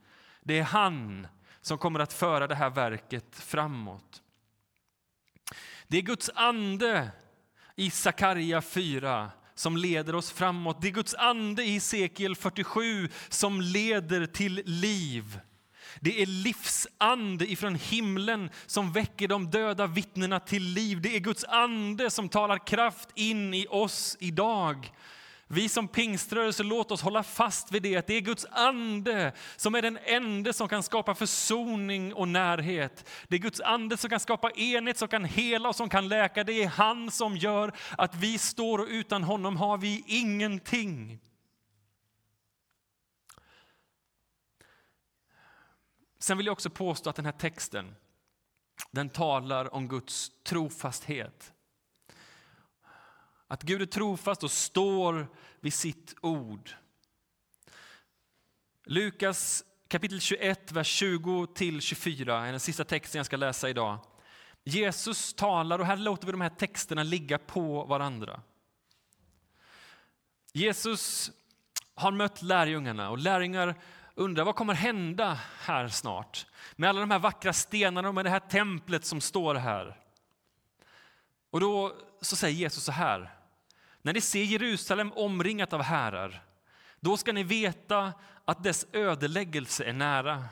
Det 0.41 0.59
är 0.59 0.63
han 0.63 1.27
som 1.61 1.77
kommer 1.77 1.99
att 1.99 2.13
föra 2.13 2.47
det 2.47 2.55
här 2.55 2.69
verket 2.69 3.39
framåt. 3.39 4.21
Det 5.87 5.97
är 5.97 6.01
Guds 6.01 6.29
ande 6.35 7.11
i 7.75 7.89
Sakaria 7.89 8.61
4 8.61 9.31
som 9.55 9.77
leder 9.77 10.15
oss 10.15 10.31
framåt. 10.31 10.81
Det 10.81 10.87
är 10.87 10.91
Guds 10.91 11.13
ande 11.13 11.63
i 11.63 11.73
Hesekiel 11.73 12.35
47 12.35 13.09
som 13.29 13.61
leder 13.61 14.25
till 14.25 14.61
liv. 14.65 15.39
Det 15.99 16.21
är 16.21 16.25
livsande 16.25 17.51
ifrån 17.51 17.75
himlen 17.75 18.49
som 18.65 18.91
väcker 18.91 19.27
de 19.27 19.49
döda 19.49 19.87
vittnena 19.87 20.39
till 20.39 20.63
liv. 20.63 21.01
Det 21.01 21.15
är 21.15 21.19
Guds 21.19 21.43
ande 21.43 22.09
som 22.09 22.29
talar 22.29 22.67
kraft 22.67 23.09
in 23.15 23.53
i 23.53 23.67
oss 23.69 24.17
idag. 24.19 24.91
Vi 25.53 25.69
som 25.69 25.87
pingströrelse, 25.87 26.63
låt 26.63 26.91
oss 26.91 27.01
hålla 27.01 27.23
fast 27.23 27.71
vid 27.71 27.83
det, 27.83 27.95
att 27.95 28.07
det 28.07 28.13
är 28.13 28.21
Guds 28.21 28.45
ande 28.51 29.33
som 29.55 29.75
är 29.75 29.81
den 29.81 29.99
enda 30.03 30.53
som 30.53 30.67
kan 30.67 30.83
skapa 30.83 31.15
försoning 31.15 32.13
och 32.13 32.27
närhet. 32.27 33.09
Det 33.27 33.35
är 33.35 33.39
Guds 33.39 33.61
ande 33.61 33.97
som 33.97 34.09
kan 34.09 34.19
skapa 34.19 34.51
enhet, 34.51 34.97
som 34.97 35.07
kan 35.07 35.25
hela 35.25 35.69
och 35.69 35.75
som 35.75 35.89
kan 35.89 36.07
läka. 36.07 36.43
Det 36.43 36.63
är 36.63 36.67
han 36.67 37.11
som 37.11 37.37
gör 37.37 37.73
att 37.97 38.15
vi 38.15 38.37
står 38.37 38.79
och 38.79 38.87
utan 38.89 39.23
honom 39.23 39.57
har 39.57 39.77
vi 39.77 40.03
ingenting. 40.07 41.19
Sen 46.19 46.37
vill 46.37 46.45
jag 46.45 46.53
också 46.53 46.69
påstå 46.69 47.09
att 47.09 47.15
den 47.15 47.25
här 47.25 47.31
texten, 47.31 47.95
den 48.91 49.09
talar 49.09 49.73
om 49.73 49.87
Guds 49.87 50.31
trofasthet. 50.43 51.52
Att 53.53 53.63
Gud 53.63 53.81
är 53.81 53.85
trofast 53.85 54.43
och 54.43 54.51
står 54.51 55.27
vid 55.59 55.73
sitt 55.73 56.15
ord. 56.21 56.69
Lukas 58.85 59.63
kapitel 59.87 60.21
21, 60.21 60.71
vers 60.71 61.01
20-24 61.01 62.47
är 62.47 62.51
den 62.51 62.59
sista 62.59 62.83
texten 62.83 63.19
jag 63.19 63.25
ska 63.25 63.37
läsa 63.37 63.69
idag. 63.69 63.99
Jesus 64.63 65.33
talar, 65.33 65.79
och 65.79 65.85
här 65.85 65.97
låter 65.97 66.25
vi 66.25 66.31
de 66.31 66.41
här 66.41 66.49
texterna 66.49 67.03
ligga 67.03 67.37
på 67.37 67.85
varandra. 67.85 68.41
Jesus 70.53 71.31
har 71.95 72.11
mött 72.11 72.41
lärjungarna 72.41 73.09
och 73.09 73.17
lärjungar 73.17 73.75
undrar 74.15 74.43
vad 74.43 74.55
kommer 74.55 74.73
hända 74.73 75.39
här 75.59 75.87
snart 75.87 76.45
med 76.75 76.89
alla 76.89 76.99
de 76.99 77.11
här 77.11 77.19
vackra 77.19 77.53
stenarna 77.53 78.07
och 78.07 78.15
med 78.15 78.25
det 78.25 78.29
här 78.29 78.39
templet 78.39 79.05
som 79.05 79.21
står 79.21 79.55
här. 79.55 79.99
Och 81.49 81.59
då 81.59 81.95
så 82.21 82.35
säger 82.35 82.55
Jesus 82.55 82.83
så 82.83 82.91
här. 82.91 83.32
När 84.05 84.13
ni 84.13 84.21
ser 84.21 84.43
Jerusalem 84.43 85.11
omringat 85.13 85.73
av 85.73 85.81
härar, 85.81 86.43
då 86.99 87.17
ska 87.17 87.33
ni 87.33 87.43
veta 87.43 88.13
att 88.45 88.63
dess 88.63 88.85
ödeläggelse 88.93 89.83
är 89.83 89.93
nära. 89.93 90.43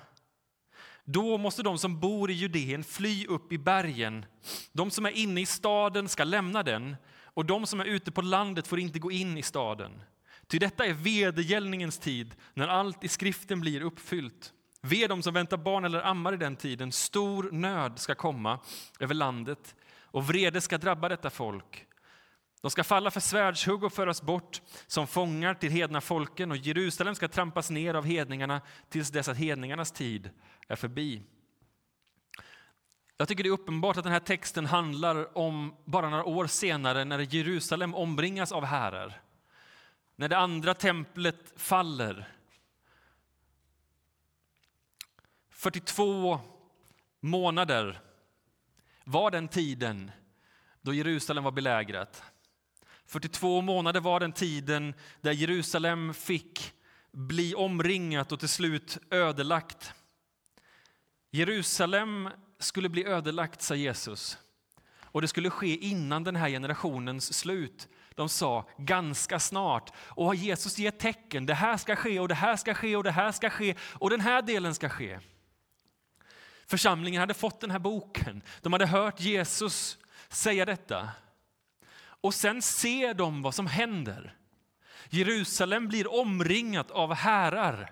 Då 1.03 1.37
måste 1.37 1.63
de 1.63 1.77
som 1.77 1.99
bor 1.99 2.31
i 2.31 2.33
Judeen 2.33 2.83
fly 2.83 3.25
upp 3.27 3.53
i 3.53 3.57
bergen. 3.57 4.25
De 4.71 4.91
som 4.91 5.05
är 5.05 5.11
inne 5.11 5.41
i 5.41 5.45
staden 5.45 6.09
ska 6.09 6.23
lämna 6.23 6.63
den 6.63 6.95
och 7.23 7.45
de 7.45 7.65
som 7.65 7.79
är 7.79 7.85
ute 7.85 8.11
på 8.11 8.21
landet 8.21 8.67
får 8.67 8.79
inte 8.79 8.99
gå 8.99 9.11
in 9.11 9.37
i 9.37 9.43
staden. 9.43 10.01
Ty 10.47 10.59
detta 10.59 10.85
är 10.85 10.93
vedergällningens 10.93 11.97
tid, 11.97 12.35
när 12.53 12.67
allt 12.67 13.03
i 13.03 13.07
skriften 13.07 13.59
blir 13.59 13.81
uppfyllt. 13.81 14.53
Ve 14.81 15.07
dem 15.07 15.23
som 15.23 15.33
väntar 15.33 15.57
barn 15.57 15.85
eller 15.85 16.01
ammar 16.01 16.33
i 16.33 16.37
den 16.37 16.55
tiden. 16.55 16.91
Stor 16.91 17.51
nöd 17.51 17.99
ska 17.99 18.15
komma 18.15 18.59
över 18.99 19.13
landet 19.13 19.75
och 20.01 20.27
vrede 20.27 20.61
ska 20.61 20.77
drabba 20.77 21.09
detta 21.09 21.29
folk. 21.29 21.87
De 22.61 22.71
ska 22.71 22.83
falla 22.83 23.11
för 23.11 23.19
svärdshugg 23.19 23.83
och 23.83 23.93
föras 23.93 24.21
bort 24.21 24.61
som 24.87 25.07
fångar 25.07 25.53
till 25.53 25.71
hedna 25.71 26.01
folken 26.01 26.51
och 26.51 26.57
Jerusalem 26.57 27.15
ska 27.15 27.27
trampas 27.27 27.69
ner 27.69 27.93
av 27.93 28.05
hedningarna 28.05 28.61
tills 28.89 29.09
dess 29.09 29.27
att 29.27 29.37
hedningarnas 29.37 29.91
tid 29.91 30.29
är 30.67 30.75
förbi. 30.75 31.23
Jag 33.17 33.27
tycker 33.27 33.43
det 33.43 33.49
är 33.49 33.53
uppenbart 33.53 33.97
att 33.97 34.03
den 34.03 34.13
här 34.13 34.19
texten 34.19 34.65
handlar 34.65 35.37
om 35.37 35.75
bara 35.85 36.09
några 36.09 36.25
år 36.25 36.47
senare 36.47 37.05
när 37.05 37.19
Jerusalem 37.19 37.95
ombringas 37.95 38.51
av 38.51 38.65
härar. 38.65 39.21
När 40.15 40.29
det 40.29 40.37
andra 40.37 40.73
templet 40.73 41.53
faller. 41.55 42.27
42 45.49 46.39
månader 47.19 48.01
var 49.03 49.31
den 49.31 49.47
tiden 49.47 50.11
då 50.81 50.93
Jerusalem 50.93 51.43
var 51.43 51.51
belägrat. 51.51 52.23
42 53.11 53.61
månader 53.61 53.99
var 53.99 54.19
den 54.19 54.31
tiden 54.31 54.93
där 55.21 55.31
Jerusalem 55.31 56.13
fick 56.13 56.73
bli 57.11 57.55
omringat 57.55 58.31
och 58.31 58.39
till 58.39 58.49
slut 58.49 58.97
ödelagt. 59.09 59.93
Jerusalem 61.31 62.29
skulle 62.59 62.89
bli 62.89 63.05
ödelagt, 63.05 63.61
sa 63.61 63.75
Jesus. 63.75 64.37
Och 65.01 65.21
det 65.21 65.27
skulle 65.27 65.49
ske 65.49 65.77
innan 65.77 66.23
den 66.23 66.35
här 66.35 66.49
generationens 66.49 67.33
slut. 67.33 67.87
De 68.15 68.29
sa 68.29 68.69
ganska 68.77 69.39
snart. 69.39 69.91
Och 69.97 70.35
Jesus 70.35 70.77
ger 70.77 70.91
tecken. 70.91 71.45
Det 71.45 71.53
här 71.53 71.77
ska 71.77 71.95
ske 71.95 72.19
och 72.19 72.27
det 72.27 72.35
här 72.35 72.55
ska 72.55 72.73
ske 72.73 72.95
och 72.95 73.03
det 73.03 73.11
här 73.11 73.31
ska 73.31 73.49
ske 73.49 73.75
och 73.81 74.09
den 74.09 74.21
här 74.21 74.41
delen 74.41 74.75
ska 74.75 74.89
ske. 74.89 75.19
Församlingen 76.65 77.19
hade 77.19 77.33
fått 77.33 77.61
den 77.61 77.71
här 77.71 77.79
boken. 77.79 78.41
De 78.61 78.73
hade 78.73 78.85
hört 78.85 79.19
Jesus 79.19 79.97
säga 80.29 80.65
detta. 80.65 81.09
Och 82.21 82.33
sen 82.33 82.61
ser 82.61 83.13
de 83.13 83.41
vad 83.41 83.55
som 83.55 83.67
händer. 83.67 84.35
Jerusalem 85.09 85.87
blir 85.87 86.13
omringat 86.13 86.91
av 86.91 87.13
härar. 87.13 87.91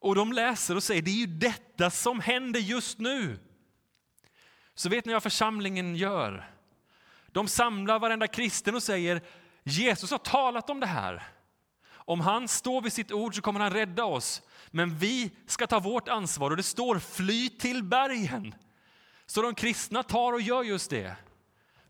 Och 0.00 0.14
de 0.14 0.32
läser 0.32 0.76
och 0.76 0.82
säger 0.82 1.02
det 1.02 1.10
är 1.10 1.14
ju 1.14 1.26
detta 1.26 1.90
som 1.90 2.20
händer 2.20 2.60
just 2.60 2.98
nu. 2.98 3.38
Så 4.74 4.88
vet 4.88 5.04
ni 5.04 5.12
vad 5.12 5.22
församlingen 5.22 5.96
gör? 5.96 6.50
De 7.26 7.48
samlar 7.48 7.98
varenda 7.98 8.26
kristen 8.26 8.74
och 8.74 8.82
säger 8.82 9.22
Jesus 9.62 10.10
har 10.10 10.18
talat 10.18 10.70
om 10.70 10.80
det 10.80 10.86
här. 10.86 11.22
Om 11.88 12.20
han 12.20 12.48
står 12.48 12.82
vid 12.82 12.92
sitt 12.92 13.12
ord 13.12 13.34
så 13.34 13.42
kommer 13.42 13.60
han 13.60 13.72
rädda 13.72 14.04
oss. 14.04 14.42
Men 14.70 14.98
vi 14.98 15.30
ska 15.46 15.66
ta 15.66 15.80
vårt 15.80 16.08
ansvar 16.08 16.50
och 16.50 16.56
det 16.56 16.62
står 16.62 16.98
fly 16.98 17.48
till 17.48 17.82
bergen. 17.82 18.54
Så 19.26 19.42
de 19.42 19.54
kristna 19.54 20.02
tar 20.02 20.32
och 20.32 20.40
gör 20.40 20.62
just 20.62 20.90
det. 20.90 21.16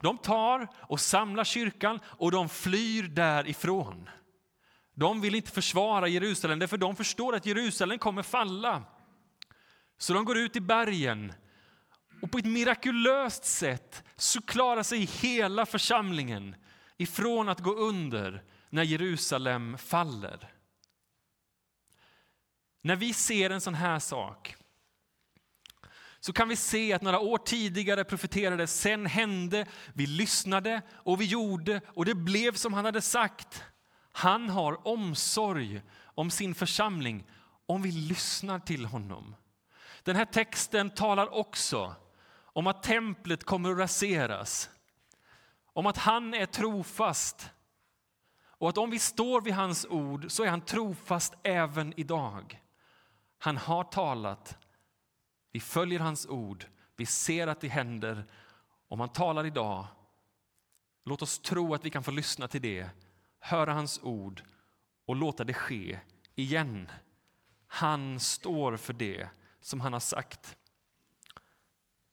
De 0.00 0.18
tar 0.18 0.68
och 0.74 1.00
samlar 1.00 1.44
kyrkan 1.44 2.00
och 2.04 2.30
de 2.30 2.48
flyr 2.48 3.02
därifrån. 3.02 4.10
De 4.94 5.20
vill 5.20 5.34
inte 5.34 5.50
försvara 5.50 6.08
Jerusalem, 6.08 6.58
därför 6.58 6.78
de 6.78 6.96
förstår 6.96 7.34
att 7.34 7.46
Jerusalem 7.46 7.98
kommer 7.98 8.22
falla. 8.22 8.82
Så 9.98 10.14
de 10.14 10.24
går 10.24 10.36
ut 10.36 10.56
i 10.56 10.60
bergen 10.60 11.32
och 12.22 12.30
på 12.30 12.38
ett 12.38 12.44
mirakulöst 12.44 13.44
sätt 13.44 14.04
så 14.16 14.42
klarar 14.42 14.82
sig 14.82 14.98
hela 14.98 15.66
församlingen 15.66 16.56
ifrån 16.96 17.48
att 17.48 17.60
gå 17.60 17.74
under 17.74 18.42
när 18.70 18.82
Jerusalem 18.82 19.78
faller. 19.78 20.52
När 22.82 22.96
vi 22.96 23.12
ser 23.12 23.50
en 23.50 23.60
sån 23.60 23.74
här 23.74 23.98
sak 23.98 24.55
så 26.26 26.32
kan 26.32 26.48
vi 26.48 26.56
se 26.56 26.92
att 26.92 27.02
några 27.02 27.20
år 27.20 27.38
tidigare 27.38 28.04
profeterades, 28.04 28.80
sen 28.80 29.06
hände, 29.06 29.66
vi 29.92 30.06
lyssnade 30.06 30.82
och 30.92 31.20
vi 31.20 31.24
gjorde 31.24 31.80
och 31.86 32.04
det 32.04 32.14
blev 32.14 32.54
som 32.54 32.74
han 32.74 32.84
hade 32.84 33.02
sagt. 33.02 33.64
Han 34.12 34.50
har 34.50 34.88
omsorg 34.88 35.82
om 36.04 36.30
sin 36.30 36.54
församling 36.54 37.24
om 37.66 37.82
vi 37.82 37.92
lyssnar 37.92 38.58
till 38.58 38.86
honom. 38.86 39.36
Den 40.02 40.16
här 40.16 40.24
texten 40.24 40.90
talar 40.90 41.34
också 41.34 41.94
om 42.36 42.66
att 42.66 42.82
templet 42.82 43.44
kommer 43.44 43.70
att 43.70 43.78
raseras. 43.78 44.70
Om 45.72 45.86
att 45.86 45.98
han 45.98 46.34
är 46.34 46.46
trofast. 46.46 47.50
Och 48.58 48.68
att 48.68 48.78
om 48.78 48.90
vi 48.90 48.98
står 48.98 49.40
vid 49.40 49.54
hans 49.54 49.86
ord 49.86 50.26
så 50.28 50.44
är 50.44 50.48
han 50.48 50.60
trofast 50.60 51.34
även 51.42 51.92
idag. 51.96 52.60
Han 53.38 53.56
har 53.56 53.84
talat 53.84 54.58
vi 55.56 55.60
följer 55.60 56.00
hans 56.00 56.26
ord, 56.26 56.66
vi 56.96 57.06
ser 57.06 57.46
att 57.46 57.60
det 57.60 57.68
händer. 57.68 58.24
Om 58.88 59.00
han 59.00 59.08
talar 59.08 59.46
idag, 59.46 59.86
låt 61.04 61.22
oss 61.22 61.38
tro 61.38 61.74
att 61.74 61.84
vi 61.84 61.90
kan 61.90 62.04
få 62.04 62.10
lyssna 62.10 62.48
till 62.48 62.62
det, 62.62 62.90
höra 63.38 63.72
hans 63.72 64.00
ord 64.02 64.42
och 65.06 65.16
låta 65.16 65.44
det 65.44 65.54
ske 65.54 65.98
igen. 66.34 66.90
Han 67.66 68.20
står 68.20 68.76
för 68.76 68.92
det 68.92 69.28
som 69.60 69.80
han 69.80 69.92
har 69.92 70.00
sagt. 70.00 70.56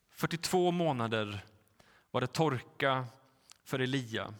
42 0.10 0.72
månader 0.72 1.46
var 2.12 2.22
det 2.22 2.28
torka 2.28 3.06
för 3.64 3.80
Elia. 3.80 4.34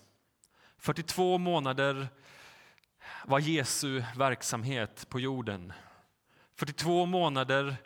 42 0.78 1.38
månader 1.38 2.08
var 3.26 3.40
Jesu 3.40 4.04
verksamhet 4.16 5.10
på 5.10 5.20
jorden. 5.20 5.74
42 6.56 7.06
månader 7.06 7.78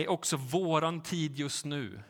är 0.00 0.10
också 0.10 0.36
våran 0.36 1.02
tid 1.02 1.36
just 1.36 1.64
nu. 1.64 2.02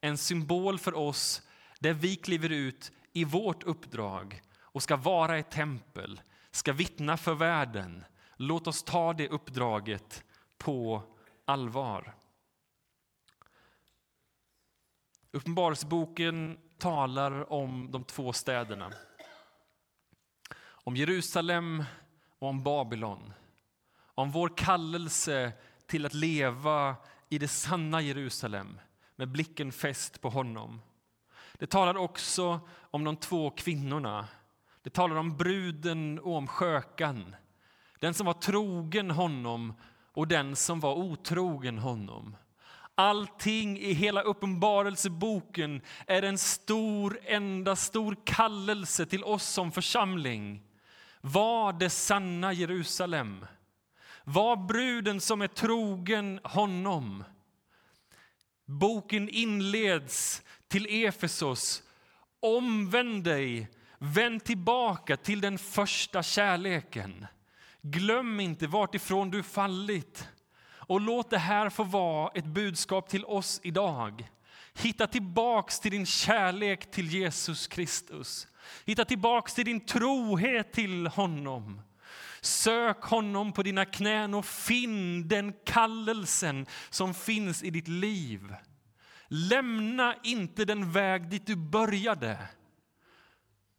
En 0.00 0.18
symbol 0.18 0.78
för 0.78 0.94
oss 0.94 1.42
där 1.78 1.92
vi 1.92 2.16
kliver 2.16 2.52
ut 2.52 2.92
i 3.12 3.24
vårt 3.24 3.62
uppdrag 3.62 4.42
och 4.60 4.82
ska 4.82 4.96
vara 4.96 5.38
ett 5.38 5.50
tempel, 5.50 6.20
ska 6.50 6.72
vittna 6.72 7.16
för 7.16 7.34
världen. 7.34 8.04
Låt 8.36 8.66
oss 8.66 8.82
ta 8.82 9.12
det 9.12 9.28
uppdraget 9.28 10.24
på 10.58 11.02
allvar. 11.44 12.14
Uppenbarelseboken 15.30 16.58
talar 16.78 17.52
om 17.52 17.90
de 17.90 18.04
två 18.04 18.32
städerna. 18.32 18.92
Om 20.62 20.96
Jerusalem 20.96 21.84
och 22.38 22.48
om 22.48 22.62
Babylon. 22.62 23.32
Om 24.14 24.30
vår 24.30 24.56
kallelse 24.56 25.52
till 25.86 26.06
att 26.06 26.14
leva 26.14 26.96
i 27.32 27.38
det 27.38 27.48
sanna 27.48 28.00
Jerusalem 28.00 28.80
med 29.16 29.28
blicken 29.28 29.72
fäst 29.72 30.20
på 30.20 30.28
honom. 30.28 30.80
Det 31.52 31.66
talar 31.66 31.96
också 31.96 32.60
om 32.80 33.04
de 33.04 33.16
två 33.16 33.50
kvinnorna. 33.50 34.28
Det 34.82 34.90
talar 34.90 35.16
om 35.16 35.36
bruden 35.36 36.18
och 36.18 36.36
om 36.36 36.46
skökan. 36.46 37.36
Den 38.00 38.14
som 38.14 38.26
var 38.26 38.34
trogen 38.34 39.10
honom 39.10 39.74
och 40.12 40.28
den 40.28 40.56
som 40.56 40.80
var 40.80 40.94
otrogen 40.94 41.78
honom. 41.78 42.36
Allting 42.94 43.78
i 43.78 43.92
hela 43.92 44.22
Uppenbarelseboken 44.22 45.80
är 46.06 46.22
en 46.22 46.38
stor, 46.38 47.18
enda 47.24 47.76
stor 47.76 48.16
kallelse 48.24 49.06
till 49.06 49.24
oss 49.24 49.44
som 49.44 49.72
församling. 49.72 50.62
Var 51.20 51.72
det 51.72 51.90
sanna 51.90 52.52
Jerusalem. 52.52 53.46
Var 54.24 54.56
bruden 54.56 55.20
som 55.20 55.42
är 55.42 55.48
trogen 55.48 56.40
honom. 56.44 57.24
Boken 58.64 59.28
inleds 59.28 60.42
till 60.68 61.04
Efesos. 61.04 61.82
Omvänd 62.40 63.24
dig, 63.24 63.68
vänd 63.98 64.44
tillbaka 64.44 65.16
till 65.16 65.40
den 65.40 65.58
första 65.58 66.22
kärleken. 66.22 67.26
Glöm 67.82 68.40
inte 68.40 68.66
vartifrån 68.66 69.30
du 69.30 69.42
fallit. 69.42 70.28
Och 70.64 71.00
låt 71.00 71.30
det 71.30 71.38
här 71.38 71.70
få 71.70 71.84
vara 71.84 72.30
ett 72.34 72.44
budskap 72.44 73.08
till 73.08 73.24
oss 73.24 73.60
idag. 73.62 74.28
Hitta 74.74 75.06
tillbaks 75.06 75.80
till 75.80 75.90
din 75.90 76.06
kärlek 76.06 76.90
till 76.90 77.08
Jesus 77.08 77.66
Kristus. 77.66 78.48
Hitta 78.84 79.04
tillbaks 79.04 79.54
till 79.54 79.64
din 79.64 79.86
trohet 79.86 80.72
till 80.72 81.06
honom. 81.06 81.80
Sök 82.44 83.02
honom 83.02 83.52
på 83.52 83.62
dina 83.62 83.84
knän 83.84 84.34
och 84.34 84.46
finn 84.46 85.28
den 85.28 85.52
kallelsen 85.64 86.66
som 86.90 87.14
finns 87.14 87.62
i 87.62 87.70
ditt 87.70 87.88
liv. 87.88 88.54
Lämna 89.28 90.14
inte 90.22 90.64
den 90.64 90.92
väg 90.92 91.28
dit 91.28 91.46
du 91.46 91.56
började. 91.56 92.38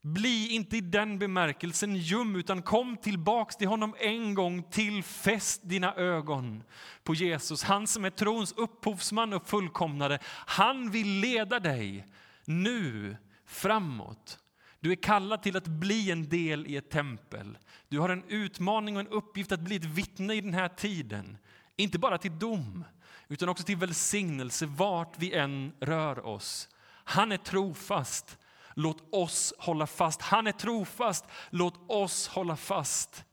Bli 0.01 0.47
inte 0.49 0.77
i 0.77 0.81
den 0.81 1.19
bemärkelsen 1.19 1.95
ljum, 1.95 2.35
utan 2.35 2.61
kom 2.61 2.97
tillbaks 2.97 3.55
till 3.55 3.67
honom 3.67 3.95
en 3.99 4.33
gång 4.33 4.63
till. 4.63 5.03
Fäst 5.03 5.61
dina 5.63 5.95
ögon 5.95 6.63
på 7.03 7.13
Jesus, 7.13 7.63
han 7.63 7.87
som 7.87 8.05
är 8.05 8.09
trons 8.09 8.51
upphovsman 8.51 9.33
och 9.33 9.47
fullkomnare. 9.47 10.19
Han 10.45 10.91
vill 10.91 11.07
leda 11.07 11.59
dig 11.59 12.07
nu 12.45 13.17
framåt. 13.45 14.42
Du 14.83 14.91
är 14.91 14.95
kallad 14.95 15.43
till 15.43 15.57
att 15.57 15.67
bli 15.67 16.11
en 16.11 16.29
del 16.29 16.67
i 16.67 16.75
ett 16.75 16.89
tempel. 16.89 17.57
Du 17.87 17.99
har 17.99 18.09
en 18.09 18.23
utmaning 18.27 18.95
och 18.95 18.99
en 18.99 19.07
uppgift 19.07 19.51
att 19.51 19.59
bli 19.59 19.75
ett 19.75 19.85
vittne 19.85 20.33
i 20.33 20.41
den 20.41 20.53
här 20.53 20.67
tiden. 20.67 21.37
Inte 21.75 21.99
bara 21.99 22.17
till 22.17 22.39
dom, 22.39 22.83
utan 23.27 23.49
också 23.49 23.63
till 23.63 23.77
välsignelse 23.77 24.65
vart 24.65 25.19
vi 25.19 25.33
än 25.33 25.73
rör 25.79 26.25
oss. 26.25 26.69
Han 27.03 27.31
är 27.31 27.37
trofast. 27.37 28.37
Låt 28.73 29.13
oss 29.13 29.53
hålla 29.57 29.87
fast. 29.87 30.21
Han 30.21 30.47
är 30.47 30.51
trofast. 30.51 31.25
Låt 31.49 31.91
oss 31.91 32.27
hålla 32.27 32.55
fast. 32.55 33.23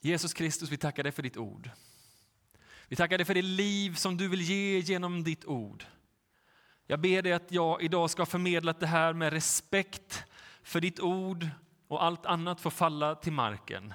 Jesus 0.00 0.34
Kristus, 0.34 0.70
vi 0.70 0.76
tackar 0.76 1.02
dig 1.02 1.12
för 1.12 1.22
ditt 1.22 1.36
ord. 1.36 1.70
Vi 2.88 2.96
tackar 2.96 3.18
dig 3.18 3.24
för 3.24 3.34
det 3.34 3.42
liv 3.42 3.94
som 3.94 4.16
du 4.16 4.28
vill 4.28 4.42
ge 4.42 4.78
genom 4.78 5.24
ditt 5.24 5.44
ord. 5.44 5.84
Jag 6.90 7.00
ber 7.00 7.22
dig 7.22 7.32
att 7.32 7.52
jag 7.52 7.82
idag 7.82 8.10
ska 8.10 8.26
förmedla 8.26 8.72
det 8.72 8.86
här 8.86 9.12
med 9.12 9.32
respekt 9.32 10.24
för 10.62 10.80
ditt 10.80 11.00
ord 11.00 11.48
och 11.88 12.04
allt 12.04 12.26
annat 12.26 12.60
får 12.60 12.70
falla 12.70 13.14
till 13.14 13.32
marken. 13.32 13.94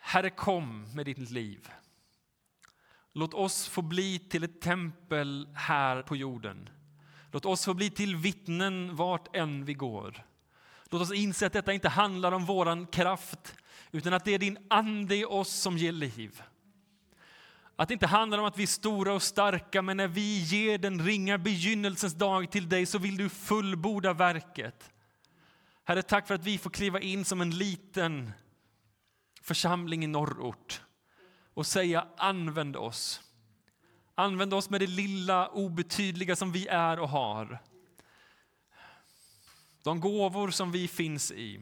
Herre, 0.00 0.30
kom 0.30 0.94
med 0.94 1.06
ditt 1.06 1.30
liv. 1.30 1.70
Låt 3.12 3.34
oss 3.34 3.68
få 3.68 3.82
bli 3.82 4.18
till 4.18 4.44
ett 4.44 4.60
tempel 4.60 5.48
här 5.54 6.02
på 6.02 6.16
jorden. 6.16 6.68
Låt 7.32 7.44
oss 7.44 7.64
få 7.64 7.74
bli 7.74 7.90
till 7.90 8.16
vittnen 8.16 8.96
vart 8.96 9.36
än 9.36 9.64
vi 9.64 9.74
går. 9.74 10.24
Låt 10.90 11.02
oss 11.02 11.12
inse 11.12 11.46
att 11.46 11.52
detta 11.52 11.72
inte 11.72 11.88
handlar 11.88 12.32
om 12.32 12.44
våran 12.44 12.86
kraft, 12.86 13.54
utan 13.90 14.12
att 14.12 14.24
det 14.24 14.34
är 14.34 14.38
din 14.38 14.66
ande 14.70 15.16
i 15.16 15.24
oss 15.24 15.52
som 15.52 15.78
ger 15.78 15.92
liv. 15.92 16.42
Att 17.76 17.88
det 17.88 17.94
inte 17.94 18.06
handlar 18.06 18.38
om 18.38 18.44
att 18.44 18.58
vi 18.58 18.62
är 18.62 18.66
stora 18.66 19.14
och 19.14 19.22
starka, 19.22 19.82
men 19.82 19.96
när 19.96 20.08
vi 20.08 20.38
ger 20.38 20.78
den 20.78 21.04
ringa 21.04 21.38
begynnelsens 21.38 22.14
dag 22.14 22.50
till 22.50 22.68
dig 22.68 22.86
så 22.86 22.98
vill 22.98 23.16
du 23.16 23.28
fullborda 23.28 24.12
verket. 24.12 24.90
Herre, 25.84 26.02
tack 26.02 26.26
för 26.26 26.34
att 26.34 26.44
vi 26.44 26.58
får 26.58 26.70
kliva 26.70 27.00
in 27.00 27.24
som 27.24 27.40
en 27.40 27.50
liten 27.50 28.32
församling 29.42 30.04
i 30.04 30.06
norrort 30.06 30.82
och 31.54 31.66
säga 31.66 32.06
använd 32.16 32.76
oss. 32.76 33.20
Använd 34.14 34.54
oss 34.54 34.70
med 34.70 34.80
det 34.80 34.86
lilla 34.86 35.48
obetydliga 35.48 36.36
som 36.36 36.52
vi 36.52 36.66
är 36.66 37.00
och 37.00 37.08
har. 37.08 37.58
De 39.82 40.00
gåvor 40.00 40.50
som 40.50 40.72
vi 40.72 40.88
finns 40.88 41.32
i, 41.32 41.60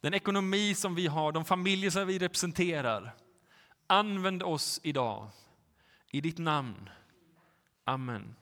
den 0.00 0.14
ekonomi 0.14 0.74
som 0.74 0.94
vi 0.94 1.06
har, 1.06 1.32
de 1.32 1.44
familjer 1.44 1.90
som 1.90 2.06
vi 2.06 2.18
representerar. 2.18 3.14
Använd 3.86 4.42
oss 4.42 4.80
idag. 4.82 5.28
I 6.10 6.20
ditt 6.20 6.38
namn. 6.38 6.88
Amen. 7.84 8.36